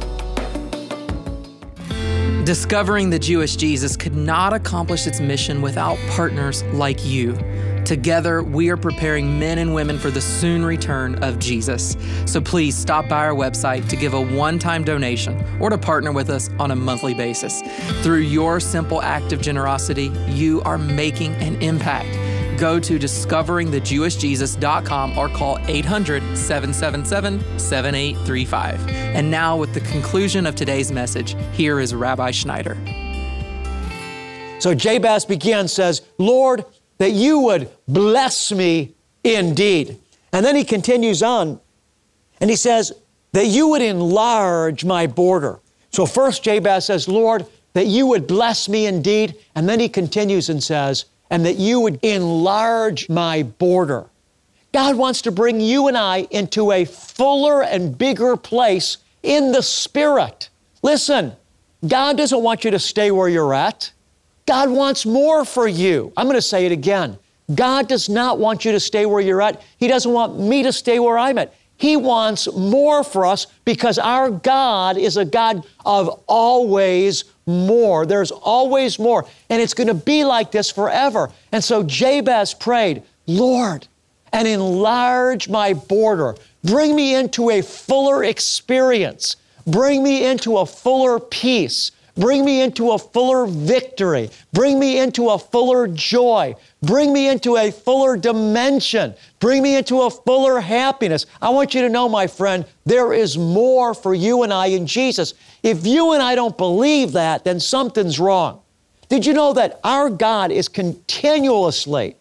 Discovering 2.50 3.11
the 3.11 3.19
Jewish 3.21 3.54
Jesus 3.54 3.97
could 3.97 4.16
not 4.16 4.52
accomplish 4.52 5.07
its 5.07 5.21
mission 5.21 5.62
without 5.62 5.97
partners 6.09 6.64
like 6.73 7.07
you. 7.07 7.38
Together, 7.85 8.42
we 8.42 8.71
are 8.71 8.76
preparing 8.76 9.38
men 9.38 9.59
and 9.59 9.73
women 9.73 10.00
for 10.00 10.11
the 10.11 10.21
soon 10.21 10.64
return 10.64 11.14
of 11.23 11.38
Jesus. 11.38 11.97
So 12.26 12.40
please 12.40 12.76
stop 12.76 13.09
by 13.09 13.25
our 13.25 13.35
website 13.35 13.88
to 13.88 13.95
give 13.95 14.14
a 14.14 14.21
one 14.21 14.59
time 14.59 14.83
donation 14.83 15.40
or 15.61 15.71
to 15.71 15.78
partner 15.78 16.11
with 16.11 16.28
us 16.28 16.50
on 16.59 16.73
a 16.73 16.76
monthly 16.76 17.14
basis. 17.14 17.62
Through 18.02 18.23
your 18.23 18.59
simple 18.59 19.00
act 19.00 19.33
of 19.33 19.40
generosity, 19.40 20.11
you 20.26 20.61
are 20.62 20.76
making 20.76 21.35
an 21.35 21.54
impact 21.62 22.09
go 22.61 22.79
to 22.79 22.99
discoveringthejewishjesus.com 22.99 25.19
or 25.19 25.29
call 25.31 25.59
800 25.67 26.37
777 26.37 27.59
7835. 27.59 28.88
And 28.88 29.31
now, 29.31 29.57
with 29.57 29.73
the 29.73 29.81
conclusion 29.81 30.47
of 30.47 30.55
today's 30.55 30.93
message, 30.93 31.35
here 31.52 31.81
is 31.81 31.95
Rabbi 31.95 32.31
Schneider. 32.31 32.76
So 34.61 34.75
Jabez 34.75 35.25
begins, 35.25 35.73
says, 35.73 36.02
Lord, 36.19 36.67
that 36.99 37.12
you 37.12 37.38
would 37.40 37.71
bless 37.88 38.52
me 38.52 38.95
indeed. 39.25 39.99
And 40.33 40.45
then 40.45 40.55
he 40.55 40.64
continues 40.64 41.23
on 41.23 41.61
and 42.40 42.50
he 42.50 42.57
says, 42.57 42.93
that 43.33 43.47
you 43.47 43.69
would 43.69 43.83
enlarge 43.83 44.85
my 44.85 45.07
border. 45.07 45.61
So 45.90 46.05
first 46.05 46.43
Jabez 46.43 46.87
says, 46.87 47.09
Lord, 47.09 47.47
that 47.73 47.87
you 47.87 48.07
would 48.07 48.26
bless 48.26 48.69
me 48.69 48.87
indeed. 48.87 49.37
And 49.55 49.69
then 49.69 49.81
he 49.81 49.88
continues 49.88 50.49
and 50.49 50.62
says, 50.62 51.07
and 51.31 51.47
that 51.47 51.57
you 51.57 51.81
would 51.81 51.99
enlarge 52.03 53.09
my 53.09 53.43
border. 53.45 54.07
God 54.73 54.97
wants 54.97 55.23
to 55.23 55.33
bring 55.33 55.61
you 55.61 55.89
and 55.89 55.97
I 55.97 56.29
into 56.31 56.73
a 56.73 56.85
fuller 56.85 57.63
and 57.63 57.97
bigger 57.97 58.37
place 58.37 58.99
in 59.23 59.53
the 59.53 59.63
Spirit. 59.63 60.49
Listen, 60.83 61.33
God 61.87 62.17
doesn't 62.17 62.43
want 62.43 62.65
you 62.65 62.71
to 62.71 62.79
stay 62.79 63.11
where 63.11 63.29
you're 63.29 63.55
at. 63.55 63.93
God 64.47 64.71
wants 64.71 65.07
more 65.07 65.45
for 65.45 65.67
you. 65.67 66.13
I'm 66.17 66.27
going 66.27 66.37
to 66.37 66.43
say 66.43 66.67
it 66.67 66.73
again. 66.73 67.19
God 67.55 67.89
does 67.89 68.09
not 68.09 68.39
want 68.39 68.65
you 68.65 68.73
to 68.73 68.81
stay 68.81 69.07
where 69.07 69.21
you're 69.21 69.43
at. 69.43 69.63
He 69.77 69.89
doesn't 69.89 70.13
want 70.13 70.39
me 70.39 70.63
to 70.63 70.73
stay 70.73 70.99
where 70.99 71.19
I'm 71.19 71.39
at. 71.39 71.55
He 71.77 71.97
wants 71.97 72.53
more 72.53 73.03
for 73.03 73.25
us 73.25 73.47
because 73.65 73.99
our 73.99 74.31
God 74.31 74.99
is 74.99 75.17
a 75.17 75.25
God 75.25 75.67
of 75.85 76.23
always 76.27 77.25
more. 77.50 78.07
There's 78.07 78.30
always 78.30 78.99
more. 78.99 79.26
And 79.49 79.61
it's 79.61 79.75
going 79.75 79.88
to 79.88 79.95
be 79.95 80.25
like 80.25 80.50
this 80.52 80.71
forever. 80.71 81.30
And 81.52 81.62
so 81.62 81.83
Jabez 81.83 82.54
prayed, 82.54 83.02
Lord, 83.26 83.87
and 84.33 84.47
enlarge 84.47 85.49
my 85.49 85.75
border. 85.75 86.37
Bring 86.64 86.95
me 86.95 87.14
into 87.14 87.50
a 87.50 87.62
fuller 87.62 88.25
experience. 88.25 89.37
Bring 89.66 90.02
me 90.02 90.26
into 90.26 90.59
a 90.59 90.66
fuller 90.66 91.19
peace. 91.19 91.92
Bring 92.16 92.45
me 92.45 92.61
into 92.61 92.90
a 92.90 92.99
fuller 92.99 93.47
victory. 93.47 94.30
Bring 94.52 94.78
me 94.78 94.99
into 94.99 95.30
a 95.30 95.38
fuller 95.38 95.87
joy. 95.88 96.54
Bring 96.83 97.12
me 97.12 97.28
into 97.28 97.57
a 97.57 97.71
fuller 97.71 98.16
dimension. 98.16 99.14
Bring 99.38 99.62
me 99.62 99.76
into 99.76 100.02
a 100.02 100.11
fuller 100.11 100.61
happiness. 100.61 101.26
I 101.40 101.50
want 101.50 101.75
you 101.75 101.83
to 101.83 101.88
know, 101.88 102.09
my 102.09 102.26
friend, 102.26 102.66
there 102.85 103.12
is 103.12 103.38
more 103.38 103.95
for 103.95 104.12
you 104.12 104.42
and 104.42 104.52
I 104.52 104.66
in 104.66 104.87
Jesus. 104.87 105.35
If 105.62 105.87
you 105.87 106.12
and 106.12 106.23
I 106.23 106.35
don't 106.35 106.57
believe 106.57 107.12
that, 107.12 107.45
then 107.45 107.61
something's 107.61 108.19
wrong. 108.19 108.62
Did 109.09 109.26
you 109.26 109.33
know 109.33 109.52
that 109.55 109.81
our 109.83 110.09
God 110.09 110.52
is 110.52 110.69
continuously, 110.69 112.17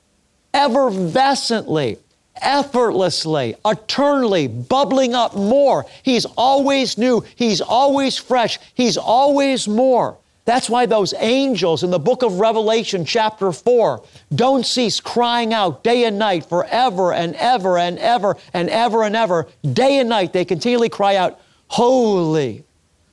effervescently, 0.54 2.00
effortlessly, 2.42 3.56
eternally 3.66 4.48
bubbling 4.48 5.14
up 5.14 5.36
more? 5.36 5.86
He's 6.04 6.26
always 6.26 6.98
new, 6.98 7.24
He's 7.36 7.62
always 7.62 8.18
fresh, 8.18 8.60
He's 8.74 8.98
always 8.98 9.68
more. 9.68 10.18
That's 10.46 10.68
why 10.68 10.88
those 10.88 11.14
angels 11.20 11.84
in 11.84 11.92
the 11.92 12.00
book 12.00 12.24
of 12.24 12.40
Revelation, 12.40 13.06
chapter 13.06 13.52
4, 13.52 14.04
don't 14.34 14.66
cease 14.66 15.00
crying 15.00 15.54
out 15.54 15.84
day 15.84 16.06
and 16.06 16.18
night 16.18 16.44
forever 16.44 17.14
and 17.14 17.36
ever 17.36 17.78
and 17.78 18.00
ever 18.00 18.36
and 18.52 18.68
ever 18.68 19.04
and 19.04 19.16
ever. 19.16 19.48
Day 19.62 20.00
and 20.00 20.10
night, 20.10 20.34
they 20.34 20.46
continually 20.46 20.90
cry 20.90 21.18
out, 21.18 21.40
Holy, 21.68 22.64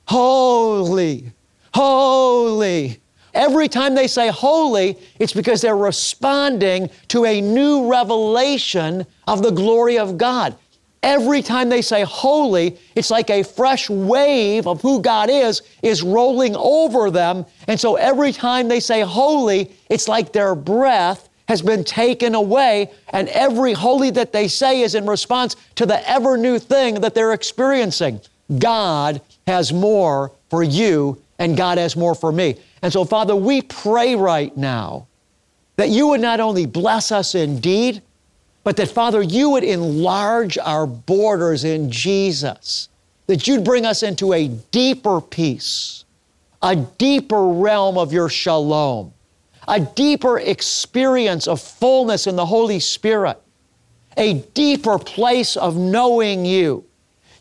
holy, 0.07 1.31
holy. 1.73 2.99
Every 3.33 3.67
time 3.67 3.93
they 3.93 4.07
say 4.07 4.29
holy, 4.29 4.97
it's 5.19 5.33
because 5.33 5.61
they're 5.61 5.77
responding 5.77 6.89
to 7.09 7.25
a 7.25 7.39
new 7.39 7.89
revelation 7.89 9.05
of 9.27 9.43
the 9.43 9.51
glory 9.51 9.99
of 9.99 10.17
God. 10.17 10.55
Every 11.03 11.43
time 11.43 11.69
they 11.69 11.83
say 11.83 12.01
holy, 12.03 12.79
it's 12.95 13.11
like 13.11 13.29
a 13.29 13.43
fresh 13.43 13.89
wave 13.89 14.65
of 14.65 14.81
who 14.81 15.01
God 15.01 15.29
is 15.29 15.61
is 15.83 16.01
rolling 16.01 16.55
over 16.55 17.11
them. 17.11 17.45
And 17.67 17.79
so 17.79 17.95
every 17.95 18.31
time 18.31 18.67
they 18.67 18.79
say 18.79 19.01
holy, 19.01 19.71
it's 19.89 20.07
like 20.07 20.33
their 20.33 20.55
breath 20.55 21.29
has 21.47 21.61
been 21.61 21.83
taken 21.83 22.33
away. 22.33 22.91
And 23.09 23.29
every 23.29 23.73
holy 23.73 24.09
that 24.11 24.33
they 24.33 24.47
say 24.47 24.81
is 24.81 24.95
in 24.95 25.05
response 25.05 25.55
to 25.75 25.85
the 25.85 26.09
ever 26.09 26.37
new 26.37 26.57
thing 26.57 26.95
that 27.01 27.13
they're 27.13 27.33
experiencing. 27.33 28.19
God 28.57 29.21
has 29.47 29.71
more 29.71 30.31
for 30.49 30.61
you, 30.61 31.21
and 31.39 31.57
God 31.57 31.77
has 31.77 31.95
more 31.95 32.13
for 32.13 32.31
me. 32.31 32.57
And 32.81 32.91
so, 32.91 33.05
Father, 33.05 33.35
we 33.35 33.61
pray 33.61 34.15
right 34.15 34.55
now 34.55 35.07
that 35.77 35.89
you 35.89 36.07
would 36.07 36.21
not 36.21 36.39
only 36.39 36.65
bless 36.65 37.11
us 37.11 37.33
indeed, 37.33 38.01
but 38.63 38.75
that, 38.77 38.89
Father, 38.89 39.21
you 39.21 39.51
would 39.51 39.63
enlarge 39.63 40.57
our 40.57 40.85
borders 40.85 41.63
in 41.63 41.89
Jesus, 41.89 42.89
that 43.27 43.47
you'd 43.47 43.63
bring 43.63 43.85
us 43.85 44.03
into 44.03 44.33
a 44.33 44.49
deeper 44.49 45.21
peace, 45.21 46.03
a 46.61 46.75
deeper 46.75 47.47
realm 47.47 47.97
of 47.97 48.11
your 48.11 48.27
shalom, 48.27 49.13
a 49.67 49.79
deeper 49.79 50.39
experience 50.39 51.47
of 51.47 51.61
fullness 51.61 52.27
in 52.27 52.35
the 52.35 52.45
Holy 52.45 52.79
Spirit, 52.79 53.39
a 54.17 54.33
deeper 54.53 54.97
place 54.97 55.55
of 55.55 55.77
knowing 55.77 56.43
you. 56.45 56.83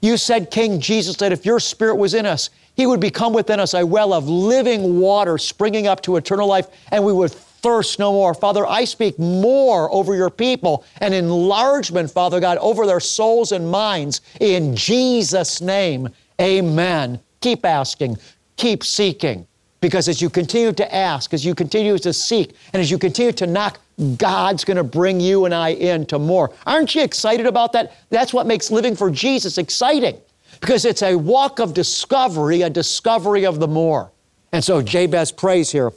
You 0.07 0.17
said, 0.17 0.53
King 0.53 0.79
Jesus, 0.79 1.17
that 1.17 1.33
if 1.33 1.45
your 1.45 1.59
Spirit 1.59 1.97
was 1.97 2.15
in 2.15 2.27
us, 2.27 2.51
He 2.77 2.87
would 2.87 3.01
become 3.01 3.33
within 3.33 3.59
us 3.59 3.75
a 3.75 3.85
well 3.85 4.13
of 4.13 4.29
living 4.29 5.01
water 5.01 5.37
springing 5.37 5.89
up 5.89 6.01
to 6.03 6.15
eternal 6.15 6.47
life, 6.47 6.69
and 6.93 7.05
we 7.05 7.13
would 7.13 7.33
thirst 7.33 7.99
no 7.99 8.13
more. 8.13 8.33
Father, 8.33 8.65
I 8.65 8.85
speak 8.85 9.19
more 9.19 9.93
over 9.93 10.15
your 10.15 10.31
people 10.31 10.85
and 11.01 11.13
enlargement, 11.13 12.09
Father 12.09 12.39
God, 12.39 12.57
over 12.59 12.87
their 12.87 13.01
souls 13.01 13.51
and 13.51 13.69
minds. 13.69 14.21
In 14.39 14.77
Jesus' 14.77 15.61
name, 15.61 16.09
amen. 16.41 17.19
Keep 17.41 17.67
asking, 17.67 18.17
keep 18.57 18.85
seeking. 18.85 19.45
Because 19.81 20.09
as 20.09 20.23
you 20.23 20.31
continue 20.31 20.73
to 20.73 20.95
ask, 20.95 21.35
as 21.35 21.45
you 21.45 21.55
continue 21.55 21.99
to 21.99 22.13
seek, 22.13 22.55
and 22.73 22.81
as 22.81 22.91
you 22.91 22.99
continue 22.99 23.33
to 23.33 23.47
knock, 23.47 23.79
God's 24.17 24.65
going 24.65 24.77
to 24.77 24.85
bring 24.85 25.21
you 25.21 25.45
and 25.45 25.55
I 25.55 25.71
into 25.71 26.19
more. 26.19 26.53
Aren't 26.67 26.95
you 26.95 27.03
excited 27.03 27.47
about 27.47 27.73
that? 27.73 27.95
That's 28.11 28.33
what 28.33 28.47
makes 28.47 28.71
living 28.71 28.97
for 28.97 29.11
Jesus 29.11 29.59
exciting 29.59 30.19
because 30.61 30.85
it's 30.85 31.03
a 31.03 31.15
walk 31.15 31.59
of 31.61 31.75
discovery, 31.75 32.63
a 32.63 32.71
discovery 32.71 33.45
of 33.45 33.61
the 33.61 33.69
more. 33.69 34.11
And 34.53 34.65
so 34.65 34.81
Jabez 34.83 35.33
prays 35.33 35.71
here 35.71 35.93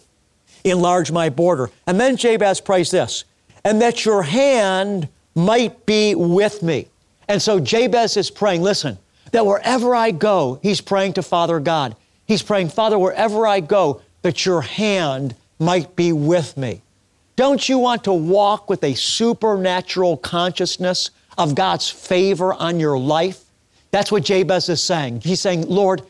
enlarge 0.63 1.11
my 1.11 1.29
border. 1.29 1.69
And 1.87 1.99
then 1.99 2.17
Jabez 2.17 2.61
prays 2.61 2.91
this, 2.91 3.23
and 3.63 3.81
that 3.81 4.05
your 4.05 4.23
hand 4.23 5.07
might 5.35 5.85
be 5.85 6.15
with 6.15 6.61
me. 6.63 6.87
And 7.27 7.41
so 7.41 7.59
Jabez 7.59 8.17
is 8.17 8.31
praying, 8.31 8.61
listen, 8.61 8.97
that 9.31 9.45
wherever 9.45 9.95
I 9.95 10.11
go, 10.11 10.59
he's 10.61 10.81
praying 10.81 11.13
to 11.13 11.23
Father 11.23 11.59
God. 11.59 11.95
He's 12.29 12.43
praying, 12.43 12.69
Father, 12.69 12.99
wherever 12.99 13.47
I 13.47 13.59
go, 13.59 14.01
that 14.21 14.45
your 14.45 14.61
hand 14.61 15.35
might 15.57 15.95
be 15.95 16.13
with 16.13 16.55
me. 16.55 16.83
Don't 17.35 17.67
you 17.67 17.79
want 17.79 18.03
to 18.03 18.13
walk 18.13 18.69
with 18.69 18.83
a 18.83 18.93
supernatural 18.93 20.15
consciousness 20.17 21.09
of 21.39 21.55
God's 21.55 21.89
favor 21.89 22.53
on 22.53 22.79
your 22.79 22.99
life? 22.99 23.43
That's 23.89 24.11
what 24.11 24.23
Jabez 24.23 24.69
is 24.69 24.83
saying. 24.83 25.21
He's 25.21 25.41
saying, 25.41 25.67
Lord, 25.67 26.03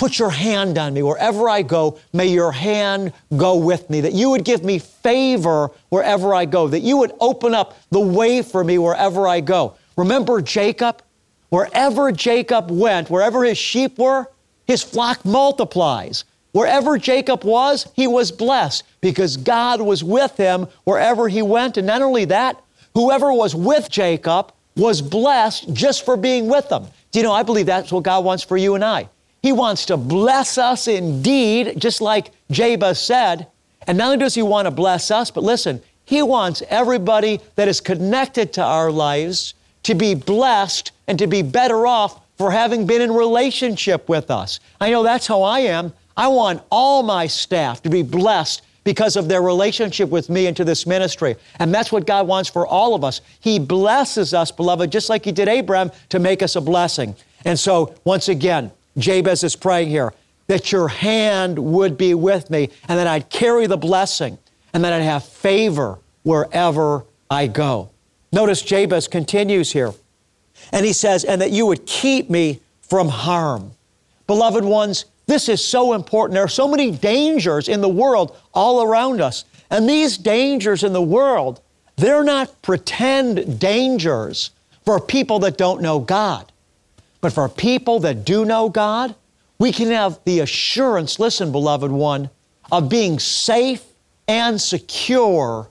Put 0.00 0.18
your 0.18 0.30
hand 0.30 0.78
on 0.78 0.94
me. 0.94 1.02
Wherever 1.02 1.46
I 1.46 1.60
go, 1.60 1.98
may 2.14 2.26
your 2.26 2.52
hand 2.52 3.12
go 3.36 3.56
with 3.56 3.90
me. 3.90 4.00
That 4.00 4.14
you 4.14 4.30
would 4.30 4.46
give 4.46 4.64
me 4.64 4.78
favor 4.78 5.70
wherever 5.90 6.32
I 6.34 6.46
go. 6.46 6.68
That 6.68 6.80
you 6.80 6.96
would 6.96 7.12
open 7.20 7.54
up 7.54 7.76
the 7.90 8.00
way 8.00 8.40
for 8.40 8.64
me 8.64 8.78
wherever 8.78 9.28
I 9.28 9.40
go. 9.40 9.76
Remember 9.98 10.40
Jacob? 10.40 11.02
Wherever 11.50 12.12
Jacob 12.12 12.70
went, 12.70 13.10
wherever 13.10 13.44
his 13.44 13.58
sheep 13.58 13.98
were, 13.98 14.26
his 14.70 14.84
flock 14.84 15.24
multiplies. 15.24 16.22
Wherever 16.52 16.96
Jacob 16.96 17.42
was, 17.42 17.88
he 17.94 18.06
was 18.06 18.30
blessed 18.30 18.84
because 19.00 19.36
God 19.36 19.80
was 19.80 20.04
with 20.04 20.36
him 20.36 20.68
wherever 20.84 21.28
he 21.28 21.42
went. 21.42 21.76
And 21.76 21.88
not 21.88 22.02
only 22.02 22.24
that, 22.26 22.62
whoever 22.94 23.32
was 23.32 23.52
with 23.52 23.90
Jacob 23.90 24.52
was 24.76 25.02
blessed 25.02 25.74
just 25.74 26.04
for 26.04 26.16
being 26.16 26.46
with 26.46 26.68
them. 26.68 26.86
Do 27.10 27.18
you 27.18 27.24
know, 27.24 27.32
I 27.32 27.42
believe 27.42 27.66
that's 27.66 27.90
what 27.90 28.04
God 28.04 28.24
wants 28.24 28.44
for 28.44 28.56
you 28.56 28.76
and 28.76 28.84
I. 28.84 29.08
He 29.42 29.50
wants 29.50 29.86
to 29.86 29.96
bless 29.96 30.56
us 30.56 30.86
indeed, 30.86 31.74
just 31.76 32.00
like 32.00 32.30
Jabez 32.52 33.00
said. 33.00 33.48
And 33.88 33.98
not 33.98 34.04
only 34.04 34.18
does 34.18 34.36
He 34.36 34.42
want 34.42 34.66
to 34.66 34.70
bless 34.70 35.10
us, 35.10 35.32
but 35.32 35.42
listen, 35.42 35.82
He 36.04 36.22
wants 36.22 36.62
everybody 36.68 37.40
that 37.56 37.66
is 37.66 37.80
connected 37.80 38.52
to 38.52 38.62
our 38.62 38.92
lives 38.92 39.54
to 39.82 39.96
be 39.96 40.14
blessed 40.14 40.92
and 41.08 41.18
to 41.18 41.26
be 41.26 41.42
better 41.42 41.88
off 41.88 42.20
for 42.40 42.50
having 42.50 42.86
been 42.86 43.02
in 43.02 43.12
relationship 43.12 44.08
with 44.08 44.30
us. 44.30 44.60
I 44.80 44.88
know 44.88 45.02
that's 45.02 45.26
how 45.26 45.42
I 45.42 45.58
am. 45.58 45.92
I 46.16 46.28
want 46.28 46.62
all 46.70 47.02
my 47.02 47.26
staff 47.26 47.82
to 47.82 47.90
be 47.90 48.02
blessed 48.02 48.62
because 48.82 49.16
of 49.16 49.28
their 49.28 49.42
relationship 49.42 50.08
with 50.08 50.30
me 50.30 50.46
into 50.46 50.64
this 50.64 50.86
ministry. 50.86 51.36
And 51.58 51.74
that's 51.74 51.92
what 51.92 52.06
God 52.06 52.26
wants 52.26 52.48
for 52.48 52.66
all 52.66 52.94
of 52.94 53.04
us. 53.04 53.20
He 53.40 53.58
blesses 53.58 54.32
us, 54.32 54.50
beloved, 54.50 54.90
just 54.90 55.10
like 55.10 55.26
He 55.26 55.32
did 55.32 55.48
Abraham 55.48 55.92
to 56.08 56.18
make 56.18 56.42
us 56.42 56.56
a 56.56 56.62
blessing. 56.62 57.14
And 57.44 57.58
so, 57.58 57.94
once 58.04 58.30
again, 58.30 58.72
Jabez 58.96 59.44
is 59.44 59.54
praying 59.54 59.90
here 59.90 60.14
that 60.46 60.72
your 60.72 60.88
hand 60.88 61.58
would 61.58 61.98
be 61.98 62.14
with 62.14 62.48
me 62.48 62.70
and 62.88 62.98
that 62.98 63.06
I'd 63.06 63.28
carry 63.28 63.66
the 63.66 63.76
blessing 63.76 64.38
and 64.72 64.82
that 64.82 64.94
I'd 64.94 65.02
have 65.02 65.26
favor 65.26 65.98
wherever 66.22 67.04
I 67.30 67.48
go. 67.48 67.90
Notice 68.32 68.62
Jabez 68.62 69.08
continues 69.08 69.72
here 69.72 69.92
and 70.72 70.84
he 70.84 70.92
says, 70.92 71.24
and 71.24 71.40
that 71.40 71.50
you 71.50 71.66
would 71.66 71.86
keep 71.86 72.30
me 72.30 72.60
from 72.80 73.08
harm. 73.08 73.72
Beloved 74.26 74.64
ones, 74.64 75.06
this 75.26 75.48
is 75.48 75.64
so 75.64 75.92
important. 75.92 76.34
There 76.34 76.44
are 76.44 76.48
so 76.48 76.68
many 76.68 76.90
dangers 76.90 77.68
in 77.68 77.80
the 77.80 77.88
world 77.88 78.36
all 78.52 78.82
around 78.82 79.20
us. 79.20 79.44
And 79.70 79.88
these 79.88 80.18
dangers 80.18 80.82
in 80.82 80.92
the 80.92 81.02
world, 81.02 81.60
they're 81.96 82.24
not 82.24 82.62
pretend 82.62 83.60
dangers 83.60 84.50
for 84.84 85.00
people 85.00 85.38
that 85.40 85.56
don't 85.56 85.82
know 85.82 86.00
God. 86.00 86.50
But 87.20 87.32
for 87.32 87.48
people 87.48 88.00
that 88.00 88.24
do 88.24 88.44
know 88.44 88.68
God, 88.68 89.14
we 89.58 89.72
can 89.72 89.90
have 89.90 90.18
the 90.24 90.40
assurance, 90.40 91.20
listen, 91.20 91.52
beloved 91.52 91.92
one, 91.92 92.30
of 92.72 92.88
being 92.88 93.18
safe 93.18 93.84
and 94.26 94.60
secure 94.60 95.68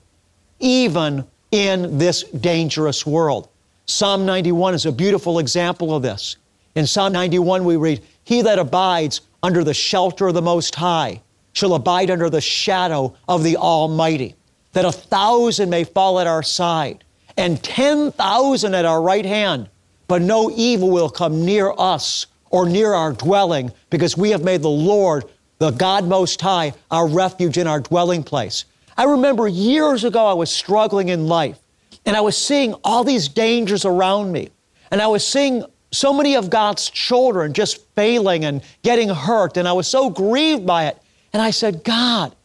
even 0.60 1.26
in 1.52 1.98
this 1.98 2.24
dangerous 2.24 3.06
world. 3.06 3.50
Psalm 3.90 4.24
91 4.24 4.76
is 4.76 4.86
a 4.86 4.92
beautiful 4.92 5.40
example 5.40 5.96
of 5.96 6.04
this. 6.04 6.36
In 6.76 6.86
Psalm 6.86 7.12
91, 7.12 7.66
we 7.66 7.76
read, 7.76 8.04
He 8.24 8.44
that 8.44 8.60
abides 8.60 9.22
under 9.42 9.64
the 9.64 9.74
shelter 9.74 10.28
of 10.28 10.36
the 10.36 10.44
Most 10.44 10.76
High 10.76 11.24
shall 11.54 11.74
abide 11.74 12.12
under 12.12 12.30
the 12.30 12.40
shadow 12.40 13.16
of 13.28 13.44
the 13.44 13.58
Almighty. 13.58 14.36
That 14.74 14.86
a 14.86 14.92
thousand 14.92 15.72
may 15.72 15.86
fall 15.86 16.20
at 16.20 16.28
our 16.28 16.44
side 16.44 17.04
and 17.36 17.64
10,000 17.64 18.76
at 18.76 18.86
our 18.86 19.02
right 19.02 19.26
hand 19.26 19.70
but 20.08 20.22
no 20.22 20.52
evil 20.56 20.92
will 20.92 21.10
come 21.10 21.44
near 21.44 21.74
us 21.78 22.28
or 22.52 22.70
near 22.70 22.94
our 22.94 23.14
dwelling 23.14 23.72
because 23.90 24.16
we 24.16 24.30
have 24.30 24.44
made 24.44 24.62
the 24.62 24.70
Lord 24.70 25.26
the 25.58 25.72
God 25.72 26.08
Most 26.08 26.40
High, 26.42 26.74
our 26.92 27.08
refuge 27.08 27.58
and 27.58 27.68
our 27.68 27.80
dwelling 27.80 28.24
place. 28.24 28.66
I 28.98 29.06
remember 29.06 29.48
years 29.48 30.04
ago 30.04 30.28
I 30.28 30.34
was 30.34 30.52
struggling 30.52 31.10
in 31.10 31.28
life 31.28 31.60
and 32.06 32.16
I 32.16 32.22
was 32.22 32.38
seeing 32.38 32.74
all 32.84 33.04
these 33.04 33.28
dangers 33.28 33.86
around 33.86 34.32
me. 34.32 34.50
And 34.92 35.02
I 35.02 35.08
was 35.08 35.26
seeing 35.26 35.64
so 35.92 36.14
many 36.14 36.36
of 36.36 36.50
God's 36.50 36.90
children 36.90 37.54
just 37.54 37.86
failing 37.96 38.46
and 38.46 38.62
getting 38.84 39.10
hurt. 39.10 39.58
And 39.58 39.68
I 39.68 39.74
was 39.74 39.88
so 39.88 40.10
grieved 40.10 40.66
by 40.66 40.88
it. 40.88 40.98
And 41.34 41.42
I 41.42 41.52
said, 41.52 41.84
God, 41.84 42.36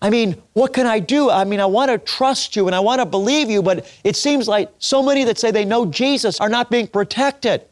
I 0.00 0.10
mean, 0.10 0.40
what 0.52 0.72
can 0.72 0.86
I 0.86 0.98
do? 0.98 1.30
I 1.30 1.44
mean, 1.44 1.60
I 1.60 1.66
want 1.66 1.90
to 1.90 1.98
trust 1.98 2.56
you 2.56 2.66
and 2.66 2.74
I 2.74 2.80
want 2.80 3.00
to 3.00 3.06
believe 3.06 3.48
you, 3.48 3.62
but 3.62 3.86
it 4.02 4.16
seems 4.16 4.48
like 4.48 4.68
so 4.78 5.02
many 5.02 5.22
that 5.24 5.38
say 5.38 5.52
they 5.52 5.64
know 5.64 5.86
Jesus 5.86 6.40
are 6.40 6.48
not 6.48 6.70
being 6.70 6.88
protected. 6.88 7.62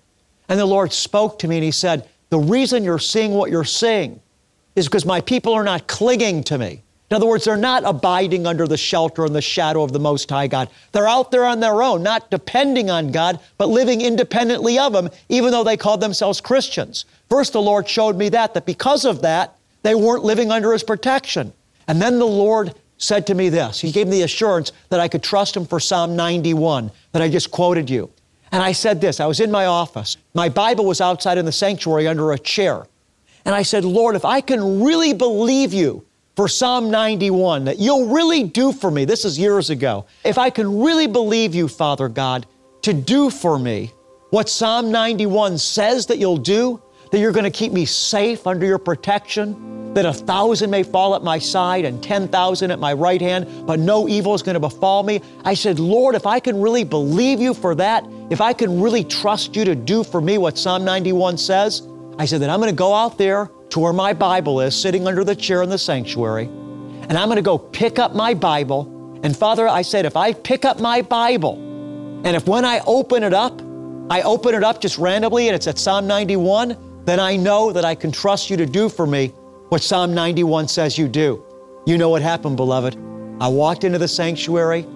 And 0.49 0.59
the 0.59 0.67
Lord 0.67 0.93
spoke 0.93 1.41
to 1.41 1.49
me 1.49 1.57
and 1.57 1.65
He 1.65 1.73
said, 1.73 2.09
The 2.31 2.39
reason 2.39 2.85
you're 2.85 3.01
seeing 3.01 3.33
what 3.33 3.51
you're 3.51 3.65
seeing 3.65 4.21
is 4.77 4.87
because 4.87 5.05
my 5.05 5.21
people 5.21 5.53
are 5.55 5.65
not 5.65 5.89
clinging 5.89 6.45
to 6.45 6.59
me. 6.59 6.83
In 7.11 7.17
other 7.17 7.27
words, 7.27 7.45
they're 7.45 7.57
not 7.57 7.83
abiding 7.85 8.47
under 8.47 8.69
the 8.69 8.77
shelter 8.77 9.25
and 9.25 9.35
the 9.35 9.43
shadow 9.43 9.83
of 9.83 9.93
the 9.93 9.99
Most 9.99 10.31
High 10.31 10.47
God. 10.47 10.69
They're 10.93 11.09
out 11.09 11.33
there 11.33 11.45
on 11.45 11.59
their 11.59 11.83
own, 11.83 12.05
not 12.05 12.31
depending 12.31 12.89
on 12.89 13.11
God, 13.11 13.41
but 13.59 13.69
living 13.69 14.01
independently 14.01 14.79
of 14.79 14.95
Him, 14.95 15.11
even 15.29 15.51
though 15.51 15.65
they 15.65 15.77
call 15.77 15.99
themselves 15.99 16.41
Christians. 16.41 17.07
First, 17.29 17.53
the 17.53 17.61
Lord 17.61 17.89
showed 17.89 18.17
me 18.17 18.29
that, 18.29 18.55
that 18.55 18.65
because 18.65 19.05
of 19.05 19.23
that, 19.23 19.57
they 19.83 19.97
weren't 19.97 20.23
living 20.23 20.53
under 20.53 20.73
His 20.73 20.85
protection. 20.85 21.53
And 21.89 22.01
then 22.01 22.21
the 22.21 22.27
Lord 22.27 22.75
said 22.97 23.27
to 23.27 23.35
me 23.35 23.49
this 23.49 23.81
He 23.81 23.91
gave 23.91 24.07
me 24.07 24.19
the 24.19 24.23
assurance 24.23 24.71
that 24.91 25.01
I 25.01 25.09
could 25.09 25.25
trust 25.25 25.57
Him 25.57 25.67
for 25.67 25.81
Psalm 25.81 26.15
91 26.15 26.93
that 27.11 27.23
I 27.23 27.29
just 27.29 27.51
quoted 27.51 27.91
you. 27.91 28.09
And 28.53 28.63
I 28.63 28.71
said 28.71 29.01
this 29.01 29.19
I 29.19 29.27
was 29.27 29.41
in 29.41 29.51
my 29.51 29.67
office. 29.67 30.17
My 30.33 30.49
Bible 30.49 30.85
was 30.85 31.01
outside 31.01 31.39
in 31.39 31.45
the 31.45 31.51
sanctuary 31.51 32.07
under 32.07 32.31
a 32.31 32.39
chair. 32.39 32.87
And 33.45 33.53
I 33.53 33.63
said, 33.63 33.85
Lord, 33.85 34.15
if 34.15 34.25
I 34.25 34.41
can 34.41 34.85
really 34.85 35.13
believe 35.13 35.73
you, 35.73 36.05
for 36.37 36.49
Psalm 36.49 36.91
91 36.91 37.65
that 37.65 37.79
you'll 37.79 38.09
really 38.09 38.45
do 38.45 38.73
for 38.73 38.91
me. 38.91 39.05
This 39.05 39.25
is 39.25 39.39
years 39.39 39.71
ago. 39.71 40.07
If 40.25 40.39
I 40.39 40.51
can 40.51 40.81
really 40.81 41.07
believe 41.07 41.55
you, 41.55 41.69
Father 41.69 42.09
God, 42.09 42.47
to 42.83 42.93
do 42.93 43.31
for 43.31 43.59
me 43.59 43.93
what 44.31 44.49
Psalm 44.49 44.91
91 44.91 45.59
says 45.59 46.07
that 46.07 46.19
you'll 46.19 46.37
do, 46.37 46.81
that 47.11 47.19
you're 47.19 47.33
going 47.33 47.45
to 47.45 47.51
keep 47.51 47.73
me 47.73 47.85
safe 47.85 48.47
under 48.47 48.65
your 48.65 48.79
protection, 48.79 49.93
that 49.95 50.07
a 50.07 50.13
thousand 50.13 50.71
may 50.71 50.85
fall 50.85 51.17
at 51.17 51.23
my 51.25 51.39
side 51.39 51.85
and 51.85 52.03
10,000 52.03 52.71
at 52.71 52.79
my 52.79 52.93
right 52.93 53.21
hand, 53.21 53.67
but 53.67 53.81
no 53.81 54.09
evil 54.09 54.33
is 54.35 54.43
going 54.43 54.55
to 54.55 54.61
befall 54.61 55.03
me. 55.03 55.21
I 55.45 55.55
said, 55.55 55.81
Lord, 55.81 56.15
if 56.15 56.27
I 56.27 56.39
can 56.39 56.61
really 56.61 56.85
believe 56.85 57.41
you 57.41 57.53
for 57.53 57.75
that, 57.75 58.07
if 58.31 58.41
I 58.41 58.53
can 58.53 58.81
really 58.81 59.03
trust 59.03 59.57
you 59.57 59.65
to 59.65 59.75
do 59.75 60.05
for 60.05 60.21
me 60.21 60.39
what 60.39 60.57
Psalm 60.57 60.85
91 60.85 61.39
says, 61.39 61.83
I 62.19 62.27
said 62.27 62.41
that 62.43 62.51
I'm 62.51 62.61
going 62.61 62.71
to 62.71 62.77
go 62.77 62.95
out 62.95 63.19
there 63.19 63.51
to 63.71 63.81
where 63.81 63.93
my 63.93 64.13
Bible 64.13 64.61
is, 64.61 64.81
sitting 64.81 65.07
under 65.07 65.25
the 65.25 65.35
chair 65.35 65.63
in 65.63 65.69
the 65.69 65.79
sanctuary, 65.79 66.45
and 66.45 67.13
I'm 67.13 67.27
going 67.27 67.37
to 67.37 67.43
go 67.43 67.59
pick 67.59 67.99
up 67.99 68.15
my 68.15 68.35
Bible. 68.35 69.21
And 69.23 69.37
Father, 69.37 69.67
I 69.67 69.83
said, 69.83 70.07
if 70.07 70.17
I 70.17 70.33
pick 70.33 70.65
up 70.65 70.81
my 70.81 71.03
Bible, 71.03 71.55
and 72.25 72.37
if 72.37 72.47
when 72.47 72.65
I 72.65 72.81
open 72.87 73.23
it 73.23 73.35
up, 73.35 73.61
I 74.11 74.23
open 74.23 74.55
it 74.55 74.65
up 74.65 74.81
just 74.81 74.99
randomly 74.99 75.49
and 75.49 75.55
it's 75.55 75.67
at 75.67 75.79
Psalm 75.79 76.07
91, 76.07 76.77
then 77.05 77.21
I 77.21 77.37
know 77.37 77.73
that 77.73 77.85
I 77.85 77.95
can 77.95 78.13
trust 78.13 78.51
you 78.51 78.57
to 78.57 78.67
do 78.67 78.89
for 78.89 79.07
me 79.07 79.29
what 79.69 79.83
Psalm 79.83 80.13
91 80.15 80.69
says 80.69 80.99
you 80.99 81.09
do. 81.09 81.45
You 81.87 81.97
know 81.97 82.09
what 82.09 82.21
happened, 82.21 82.57
beloved. 82.57 82.97
I 83.41 83.49
walked 83.49 83.85
into 83.85 83.99
the 83.99 84.09
sanctuary. 84.09 84.87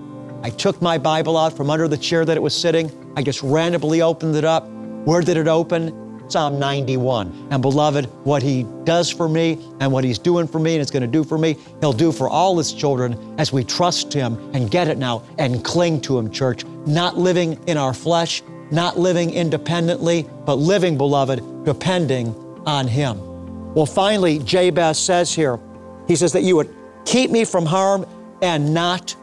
I 0.43 0.51
took 0.51 0.83
my 0.83 0.99
Bible 0.99 1.39
out 1.39 1.57
from 1.57 1.71
under 1.71 1.89
the 1.89 1.97
chair 1.97 2.25
that 2.25 2.37
it 2.37 2.41
was 2.41 2.55
sitting. 2.55 2.91
I 3.17 3.23
just 3.23 3.43
randomly 3.43 4.03
opened 4.03 4.37
it 4.37 4.45
up. 4.45 4.69
Where 4.69 5.23
did 5.23 5.37
it 5.37 5.49
open? 5.49 6.04
Psalm 6.35 6.59
91. 6.59 7.47
And 7.53 7.63
beloved, 7.63 8.07
what 8.25 8.43
He 8.43 8.65
does 8.83 9.09
for 9.09 9.29
me 9.29 9.53
and 9.79 9.93
what 9.93 10.03
He's 10.03 10.19
doing 10.19 10.49
for 10.49 10.59
me 10.59 10.75
and 10.75 10.83
is 10.83 10.91
going 10.91 11.03
to 11.03 11.07
do 11.07 11.23
for 11.23 11.39
me, 11.39 11.57
He'll 11.79 11.93
do 11.93 12.11
for 12.11 12.29
all 12.29 12.59
His 12.59 12.73
children 12.73 13.37
as 13.39 13.53
we 13.53 13.63
trust 13.63 14.13
Him 14.13 14.37
and 14.53 14.69
get 14.69 14.89
it 14.89 14.99
now 14.99 15.23
and 15.39 15.65
cling 15.65 16.01
to 16.01 16.19
Him, 16.19 16.33
church. 16.33 16.65
Not 16.87 17.17
living 17.17 17.63
in 17.69 17.77
our 17.77 17.95
flesh, 17.95 18.43
not 18.73 18.99
living 18.99 19.31
independently, 19.33 20.29
but 20.45 20.57
living, 20.57 20.99
beloved, 20.99 21.65
depending 21.65 22.35
on 22.67 22.89
Him. 22.89 23.73
Well, 23.73 23.87
finally, 23.87 24.41
Jabez 24.41 24.99
says 24.99 25.33
here, 25.33 25.61
he 26.09 26.17
says 26.17 26.33
that 26.33 26.43
you 26.43 26.57
would 26.57 26.75
keep 27.05 27.31
me 27.31 27.45
from 27.45 27.65
harm 27.65 28.07
and 28.43 28.75
not 28.75 29.15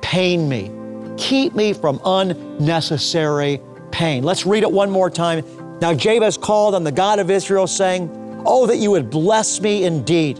pain 0.00 0.48
me. 0.48 0.70
Keep 1.18 1.54
me 1.56 1.74
from 1.74 2.00
unnecessary 2.06 3.60
pain. 3.90 4.24
Let's 4.24 4.46
read 4.46 4.62
it 4.62 4.72
one 4.72 4.90
more 4.90 5.10
time 5.10 5.44
now 5.80 5.94
Jabez 5.94 6.36
called 6.36 6.74
on 6.74 6.84
the 6.84 6.92
God 6.92 7.18
of 7.18 7.30
Israel, 7.30 7.66
saying, 7.66 8.10
Oh, 8.46 8.66
that 8.66 8.76
you 8.76 8.90
would 8.90 9.10
bless 9.10 9.60
me 9.60 9.84
indeed, 9.84 10.38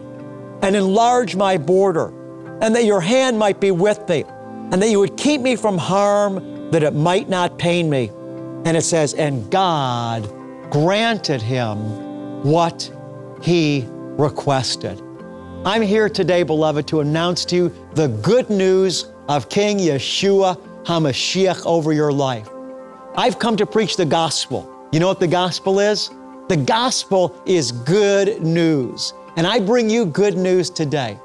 and 0.62 0.76
enlarge 0.76 1.36
my 1.36 1.56
border, 1.56 2.08
and 2.60 2.74
that 2.74 2.84
your 2.84 3.00
hand 3.00 3.38
might 3.38 3.60
be 3.60 3.70
with 3.70 4.08
me, 4.08 4.24
and 4.72 4.80
that 4.82 4.90
you 4.90 4.98
would 4.98 5.16
keep 5.16 5.40
me 5.40 5.56
from 5.56 5.78
harm, 5.78 6.70
that 6.70 6.82
it 6.82 6.94
might 6.94 7.28
not 7.28 7.58
pain 7.58 7.88
me. 7.88 8.10
And 8.64 8.76
it 8.76 8.82
says, 8.82 9.14
And 9.14 9.50
God 9.50 10.28
granted 10.70 11.42
him 11.42 12.42
what 12.42 12.90
he 13.42 13.84
requested. 13.88 15.00
I'm 15.64 15.82
here 15.82 16.08
today, 16.08 16.42
beloved, 16.42 16.86
to 16.88 17.00
announce 17.00 17.44
to 17.46 17.56
you 17.56 17.74
the 17.94 18.08
good 18.08 18.50
news 18.50 19.10
of 19.28 19.48
King 19.48 19.78
Yeshua 19.78 20.58
HaMashiach 20.84 21.64
over 21.64 21.92
your 21.92 22.12
life. 22.12 22.48
I've 23.16 23.38
come 23.38 23.56
to 23.56 23.66
preach 23.66 23.96
the 23.96 24.04
gospel. 24.04 24.70
You 24.94 25.00
know 25.00 25.08
what 25.08 25.18
the 25.18 25.26
gospel 25.26 25.80
is? 25.80 26.12
The 26.46 26.56
gospel 26.56 27.34
is 27.46 27.72
good 27.72 28.40
news. 28.44 29.12
And 29.34 29.44
I 29.44 29.58
bring 29.58 29.90
you 29.90 30.06
good 30.06 30.36
news 30.36 30.70
today 30.70 31.18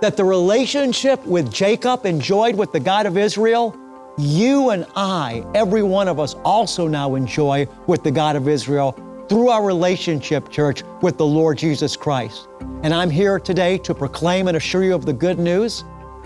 that 0.00 0.16
the 0.16 0.24
relationship 0.24 1.26
with 1.26 1.52
Jacob 1.52 2.06
enjoyed 2.06 2.54
with 2.54 2.70
the 2.70 2.78
God 2.78 3.04
of 3.04 3.18
Israel, 3.18 3.76
you 4.16 4.70
and 4.70 4.86
I, 4.94 5.44
every 5.56 5.82
one 5.82 6.06
of 6.06 6.20
us, 6.20 6.34
also 6.44 6.86
now 6.86 7.16
enjoy 7.16 7.66
with 7.88 8.04
the 8.04 8.12
God 8.12 8.36
of 8.36 8.46
Israel 8.46 8.92
through 9.28 9.48
our 9.48 9.66
relationship, 9.66 10.48
church, 10.48 10.84
with 11.02 11.18
the 11.18 11.26
Lord 11.26 11.58
Jesus 11.58 11.96
Christ. 11.96 12.46
And 12.84 12.94
I'm 12.94 13.10
here 13.10 13.40
today 13.40 13.76
to 13.78 13.92
proclaim 13.92 14.46
and 14.46 14.56
assure 14.56 14.84
you 14.84 14.94
of 14.94 15.04
the 15.04 15.12
good 15.12 15.40
news 15.40 15.82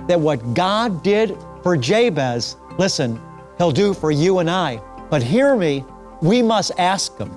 that 0.07 0.21
what 0.21 0.53
God 0.53 1.03
did 1.03 1.39
for 1.63 1.79
Jabez, 1.79 2.57
listen, 2.77 3.19
He'll 3.57 3.73
do 3.73 3.95
for 3.95 4.11
you 4.11 4.41
and 4.41 4.51
I. 4.51 4.83
But 5.09 5.23
hear 5.23 5.57
me, 5.57 5.83
we 6.21 6.43
must 6.43 6.73
ask 6.79 7.17
Him. 7.19 7.31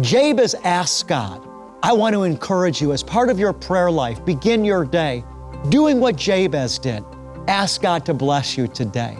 Jabez 0.00 0.54
asked 0.64 1.08
God, 1.08 1.46
I 1.82 1.92
want 1.92 2.14
to 2.14 2.22
encourage 2.22 2.80
you 2.80 2.92
as 2.92 3.02
part 3.02 3.28
of 3.28 3.38
your 3.38 3.52
prayer 3.52 3.90
life, 3.90 4.24
begin 4.24 4.64
your 4.64 4.84
day 4.84 5.24
doing 5.68 6.00
what 6.00 6.16
Jabez 6.16 6.78
did. 6.78 7.04
Ask 7.48 7.82
God 7.82 8.04
to 8.06 8.14
bless 8.14 8.56
you 8.56 8.68
today. 8.68 9.16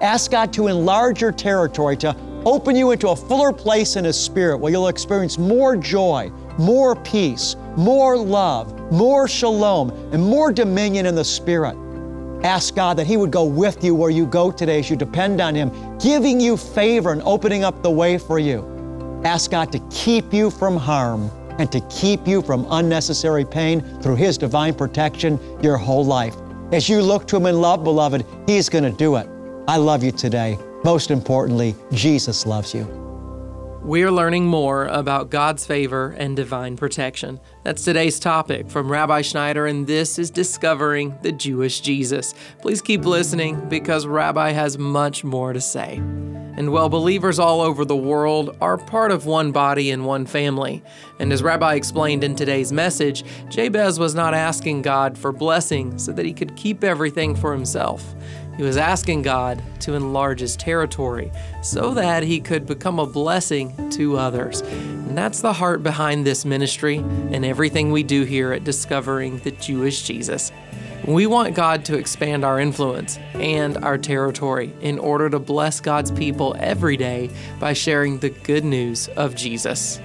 Ask 0.00 0.30
God 0.30 0.52
to 0.52 0.68
enlarge 0.68 1.20
your 1.20 1.32
territory, 1.32 1.96
to 1.98 2.16
open 2.44 2.76
you 2.76 2.92
into 2.92 3.08
a 3.08 3.16
fuller 3.16 3.52
place 3.52 3.96
in 3.96 4.04
His 4.04 4.18
Spirit 4.18 4.58
where 4.58 4.70
you'll 4.70 4.88
experience 4.88 5.38
more 5.38 5.76
joy, 5.76 6.30
more 6.58 6.94
peace, 6.96 7.56
more 7.76 8.16
love, 8.16 8.92
more 8.92 9.26
shalom, 9.26 9.90
and 10.12 10.22
more 10.22 10.52
dominion 10.52 11.06
in 11.06 11.14
the 11.14 11.24
Spirit. 11.24 11.76
Ask 12.42 12.76
God 12.76 12.96
that 12.98 13.06
He 13.06 13.16
would 13.16 13.30
go 13.30 13.44
with 13.44 13.82
you 13.82 13.94
where 13.94 14.10
you 14.10 14.26
go 14.26 14.50
today 14.50 14.78
as 14.78 14.88
you 14.88 14.96
depend 14.96 15.40
on 15.40 15.54
Him, 15.54 15.98
giving 15.98 16.40
you 16.40 16.56
favor 16.56 17.12
and 17.12 17.22
opening 17.22 17.64
up 17.64 17.82
the 17.82 17.90
way 17.90 18.16
for 18.18 18.38
you. 18.38 19.20
Ask 19.24 19.50
God 19.50 19.72
to 19.72 19.80
keep 19.90 20.32
you 20.32 20.50
from 20.50 20.76
harm 20.76 21.30
and 21.58 21.70
to 21.72 21.80
keep 21.90 22.28
you 22.28 22.40
from 22.40 22.66
unnecessary 22.70 23.44
pain 23.44 23.80
through 24.00 24.16
His 24.16 24.38
divine 24.38 24.74
protection 24.74 25.40
your 25.62 25.76
whole 25.76 26.04
life. 26.04 26.36
As 26.72 26.88
you 26.88 27.02
look 27.02 27.26
to 27.28 27.36
Him 27.36 27.46
in 27.46 27.60
love, 27.60 27.82
beloved, 27.82 28.24
He's 28.46 28.68
going 28.68 28.84
to 28.84 28.92
do 28.92 29.16
it. 29.16 29.28
I 29.66 29.76
love 29.76 30.04
you 30.04 30.12
today. 30.12 30.58
Most 30.84 31.10
importantly, 31.10 31.74
Jesus 31.92 32.46
loves 32.46 32.72
you. 32.72 33.07
We're 33.82 34.10
learning 34.10 34.46
more 34.46 34.86
about 34.86 35.30
God's 35.30 35.64
favor 35.64 36.14
and 36.18 36.36
divine 36.36 36.76
protection. 36.76 37.40
That's 37.62 37.84
today's 37.84 38.18
topic 38.18 38.68
from 38.68 38.90
Rabbi 38.90 39.22
Schneider, 39.22 39.66
and 39.66 39.86
this 39.86 40.18
is 40.18 40.30
Discovering 40.30 41.16
the 41.22 41.32
Jewish 41.32 41.80
Jesus. 41.80 42.34
Please 42.60 42.82
keep 42.82 43.04
listening 43.04 43.68
because 43.68 44.06
Rabbi 44.06 44.50
has 44.50 44.76
much 44.76 45.24
more 45.24 45.52
to 45.52 45.60
say. 45.60 46.02
And 46.58 46.72
while 46.72 46.88
believers 46.88 47.38
all 47.38 47.60
over 47.60 47.84
the 47.84 47.94
world 47.94 48.56
are 48.60 48.76
part 48.76 49.12
of 49.12 49.26
one 49.26 49.52
body 49.52 49.92
and 49.92 50.04
one 50.04 50.26
family. 50.26 50.82
And 51.20 51.32
as 51.32 51.40
Rabbi 51.40 51.74
explained 51.74 52.24
in 52.24 52.34
today's 52.34 52.72
message, 52.72 53.22
Jabez 53.48 54.00
was 54.00 54.12
not 54.16 54.34
asking 54.34 54.82
God 54.82 55.16
for 55.16 55.30
blessing 55.30 55.96
so 56.00 56.10
that 56.10 56.26
he 56.26 56.32
could 56.32 56.56
keep 56.56 56.82
everything 56.82 57.36
for 57.36 57.52
himself. 57.52 58.12
He 58.56 58.64
was 58.64 58.76
asking 58.76 59.22
God 59.22 59.62
to 59.82 59.94
enlarge 59.94 60.40
his 60.40 60.56
territory 60.56 61.30
so 61.62 61.94
that 61.94 62.24
he 62.24 62.40
could 62.40 62.66
become 62.66 62.98
a 62.98 63.06
blessing 63.06 63.88
to 63.90 64.18
others. 64.18 64.62
And 64.62 65.16
that's 65.16 65.40
the 65.40 65.52
heart 65.52 65.84
behind 65.84 66.26
this 66.26 66.44
ministry 66.44 66.96
and 66.96 67.44
everything 67.44 67.92
we 67.92 68.02
do 68.02 68.24
here 68.24 68.52
at 68.52 68.64
Discovering 68.64 69.38
the 69.38 69.52
Jewish 69.52 70.02
Jesus. 70.02 70.50
We 71.08 71.26
want 71.26 71.54
God 71.54 71.86
to 71.86 71.96
expand 71.96 72.44
our 72.44 72.60
influence 72.60 73.16
and 73.32 73.78
our 73.78 73.96
territory 73.96 74.74
in 74.82 74.98
order 74.98 75.30
to 75.30 75.38
bless 75.38 75.80
God's 75.80 76.10
people 76.10 76.54
every 76.58 76.98
day 76.98 77.30
by 77.58 77.72
sharing 77.72 78.18
the 78.18 78.28
good 78.28 78.62
news 78.62 79.08
of 79.16 79.34
Jesus. 79.34 80.02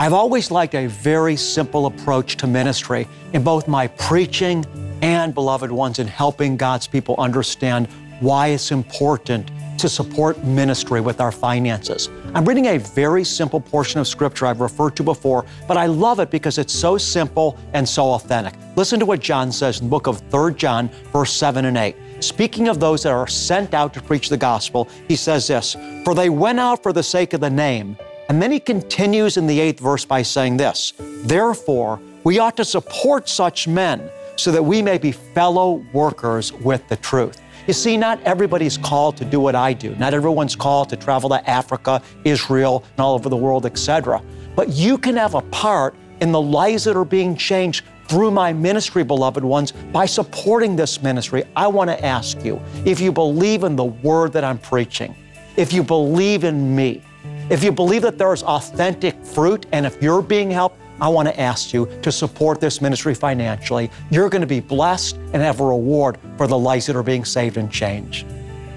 I've 0.00 0.12
always 0.12 0.50
liked 0.50 0.74
a 0.74 0.88
very 0.88 1.36
simple 1.36 1.86
approach 1.86 2.38
to 2.38 2.48
ministry 2.48 3.06
in 3.34 3.44
both 3.44 3.68
my 3.68 3.86
preaching 3.86 4.66
and, 5.00 5.32
beloved 5.32 5.70
ones, 5.70 6.00
in 6.00 6.08
helping 6.08 6.56
God's 6.56 6.88
people 6.88 7.14
understand 7.16 7.86
why 8.18 8.48
it's 8.48 8.72
important 8.72 9.48
to 9.78 9.88
support 9.88 10.42
ministry 10.42 11.00
with 11.00 11.20
our 11.20 11.30
finances. 11.30 12.08
I'm 12.32 12.44
reading 12.44 12.66
a 12.66 12.78
very 12.78 13.24
simple 13.24 13.60
portion 13.60 13.98
of 13.98 14.06
scripture 14.06 14.46
I've 14.46 14.60
referred 14.60 14.94
to 14.96 15.02
before, 15.02 15.44
but 15.66 15.76
I 15.76 15.86
love 15.86 16.20
it 16.20 16.30
because 16.30 16.58
it's 16.58 16.72
so 16.72 16.96
simple 16.96 17.58
and 17.72 17.88
so 17.88 18.12
authentic. 18.12 18.54
Listen 18.76 19.00
to 19.00 19.06
what 19.06 19.18
John 19.18 19.50
says 19.50 19.80
in 19.80 19.86
the 19.86 19.90
book 19.90 20.06
of 20.06 20.20
3 20.30 20.54
John, 20.54 20.90
verse 21.12 21.32
7 21.32 21.64
and 21.64 21.76
8. 21.76 21.96
Speaking 22.20 22.68
of 22.68 22.78
those 22.78 23.02
that 23.02 23.12
are 23.12 23.26
sent 23.26 23.74
out 23.74 23.92
to 23.94 24.00
preach 24.00 24.28
the 24.28 24.36
gospel, 24.36 24.88
he 25.08 25.16
says 25.16 25.48
this 25.48 25.76
For 26.04 26.14
they 26.14 26.30
went 26.30 26.60
out 26.60 26.84
for 26.84 26.92
the 26.92 27.02
sake 27.02 27.32
of 27.32 27.40
the 27.40 27.50
name. 27.50 27.96
And 28.28 28.40
then 28.40 28.52
he 28.52 28.60
continues 28.60 29.36
in 29.36 29.48
the 29.48 29.58
eighth 29.58 29.80
verse 29.80 30.04
by 30.04 30.22
saying 30.22 30.56
this 30.56 30.92
Therefore, 30.98 32.00
we 32.22 32.38
ought 32.38 32.56
to 32.58 32.64
support 32.64 33.28
such 33.28 33.66
men 33.66 34.08
so 34.36 34.52
that 34.52 34.62
we 34.62 34.82
may 34.82 34.98
be 34.98 35.10
fellow 35.10 35.84
workers 35.92 36.52
with 36.52 36.86
the 36.86 36.96
truth. 36.96 37.40
You 37.70 37.74
see, 37.74 37.96
not 37.96 38.20
everybody's 38.24 38.76
called 38.76 39.16
to 39.18 39.24
do 39.24 39.38
what 39.38 39.54
I 39.54 39.74
do. 39.74 39.94
Not 39.94 40.12
everyone's 40.12 40.56
called 40.56 40.88
to 40.88 40.96
travel 40.96 41.30
to 41.30 41.48
Africa, 41.48 42.02
Israel, 42.24 42.82
and 42.90 42.98
all 42.98 43.14
over 43.14 43.28
the 43.28 43.36
world, 43.36 43.64
etc. 43.64 44.20
But 44.56 44.70
you 44.70 44.98
can 44.98 45.14
have 45.14 45.36
a 45.36 45.42
part 45.42 45.94
in 46.20 46.32
the 46.32 46.40
lives 46.40 46.82
that 46.82 46.96
are 46.96 47.04
being 47.04 47.36
changed 47.36 47.84
through 48.08 48.32
my 48.32 48.52
ministry, 48.52 49.04
beloved 49.04 49.44
ones, 49.44 49.70
by 49.70 50.04
supporting 50.04 50.74
this 50.74 51.00
ministry. 51.00 51.44
I 51.54 51.68
want 51.68 51.88
to 51.90 52.04
ask 52.04 52.44
you 52.44 52.60
if 52.84 52.98
you 52.98 53.12
believe 53.12 53.62
in 53.62 53.76
the 53.76 53.84
word 53.84 54.32
that 54.32 54.42
I'm 54.42 54.58
preaching, 54.58 55.14
if 55.56 55.72
you 55.72 55.84
believe 55.84 56.42
in 56.42 56.74
me, 56.74 57.02
if 57.50 57.62
you 57.62 57.70
believe 57.70 58.02
that 58.02 58.18
there's 58.18 58.42
authentic 58.42 59.24
fruit, 59.24 59.66
and 59.70 59.86
if 59.86 60.02
you're 60.02 60.22
being 60.22 60.50
helped, 60.50 60.76
I 61.00 61.08
want 61.08 61.28
to 61.28 61.40
ask 61.40 61.72
you 61.72 61.88
to 62.02 62.12
support 62.12 62.60
this 62.60 62.80
ministry 62.80 63.14
financially. 63.14 63.90
You're 64.10 64.28
going 64.28 64.42
to 64.42 64.46
be 64.46 64.60
blessed 64.60 65.16
and 65.16 65.36
have 65.36 65.60
a 65.60 65.66
reward 65.66 66.18
for 66.36 66.46
the 66.46 66.58
lives 66.58 66.86
that 66.86 66.96
are 66.96 67.02
being 67.02 67.24
saved 67.24 67.56
and 67.56 67.70
changed. 67.70 68.26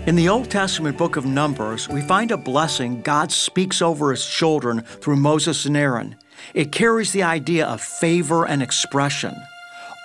In 0.08 0.15
the 0.15 0.30
Old 0.30 0.52
Testament 0.52 1.00
book 1.00 1.15
of 1.15 1.26
Numbers, 1.26 1.89
we 1.89 2.00
find 2.00 2.30
a 2.30 2.38
blessing 2.38 3.02
God 3.02 3.32
speaks 3.32 3.82
over 3.82 4.12
his 4.12 4.24
children 4.24 4.82
through 4.82 5.15
Moses 5.15 5.65
and 5.65 5.76
Aaron. 5.76 6.15
It 6.54 6.72
carries 6.72 7.12
the 7.12 7.24
idea 7.24 7.65
of 7.65 7.82
favor 7.82 8.46
and 8.46 8.62
expression. 8.62 9.36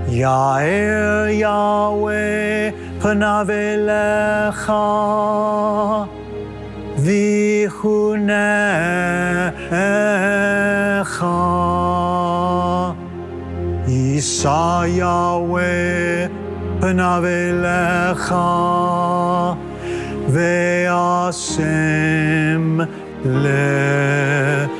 Yair 0.09 1.29
Yahweh 1.39 2.73
panav 2.99 3.49
elecha 3.49 4.87
vichunecha 6.97 8.17
Yisa 13.87 14.89
Yahweh 14.97 16.27
panav 16.81 17.25
elecha 17.29 18.49
ve'asem 20.33 21.67
lecha 23.43 24.79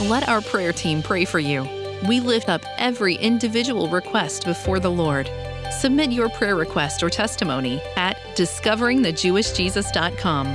Let 0.00 0.28
our 0.28 0.42
prayer 0.42 0.74
team 0.74 1.02
pray 1.02 1.24
for 1.24 1.38
you. 1.38 1.66
We 2.06 2.20
lift 2.20 2.50
up 2.50 2.60
every 2.76 3.14
individual 3.14 3.88
request 3.88 4.44
before 4.44 4.78
the 4.78 4.90
Lord. 4.90 5.30
Submit 5.72 6.12
your 6.12 6.28
prayer 6.28 6.54
request 6.54 7.02
or 7.02 7.08
testimony 7.08 7.80
at 7.96 8.18
discoveringthejewishjesus.com. 8.36 10.46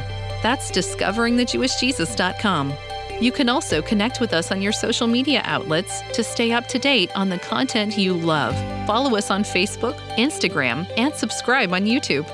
That's 0.44 0.70
discoveringthejewishjesus.com. 0.72 2.74
You 3.20 3.32
can 3.32 3.50
also 3.50 3.82
connect 3.82 4.20
with 4.20 4.34
us 4.34 4.52
on 4.52 4.62
your 4.62 4.72
social 4.72 5.08
media 5.08 5.42
outlets 5.46 6.02
to 6.14 6.24
stay 6.24 6.52
up 6.52 6.68
to 6.68 6.78
date 6.80 7.10
on 7.16 7.30
the 7.30 7.40
content 7.40 7.98
you 7.98 8.14
love. 8.14 8.56
Follow 8.88 9.16
us 9.16 9.32
on 9.32 9.44
Facebook, 9.44 9.96
Instagram, 10.18 10.92
and 10.98 11.14
subscribe 11.14 11.72
on 11.74 11.86
YouTube. 11.86 12.28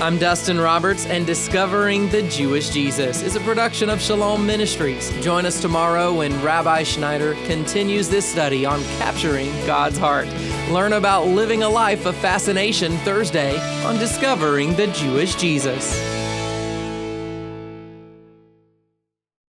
I'm 0.00 0.16
Dustin 0.16 0.58
Roberts, 0.58 1.04
and 1.04 1.26
Discovering 1.26 2.08
the 2.08 2.22
Jewish 2.22 2.70
Jesus 2.70 3.20
is 3.20 3.36
a 3.36 3.40
production 3.40 3.90
of 3.90 4.00
Shalom 4.00 4.46
Ministries. 4.46 5.10
Join 5.20 5.44
us 5.44 5.60
tomorrow 5.60 6.14
when 6.14 6.42
Rabbi 6.42 6.84
Schneider 6.84 7.34
continues 7.44 8.08
this 8.08 8.24
study 8.24 8.64
on 8.64 8.82
capturing 8.96 9.50
God's 9.66 9.98
heart. 9.98 10.26
Learn 10.70 10.94
about 10.94 11.26
living 11.26 11.64
a 11.64 11.68
life 11.68 12.06
of 12.06 12.16
fascination 12.16 12.96
Thursday 12.98 13.58
on 13.84 13.98
Discovering 13.98 14.74
the 14.74 14.86
Jewish 14.86 15.34
Jesus. 15.34 16.19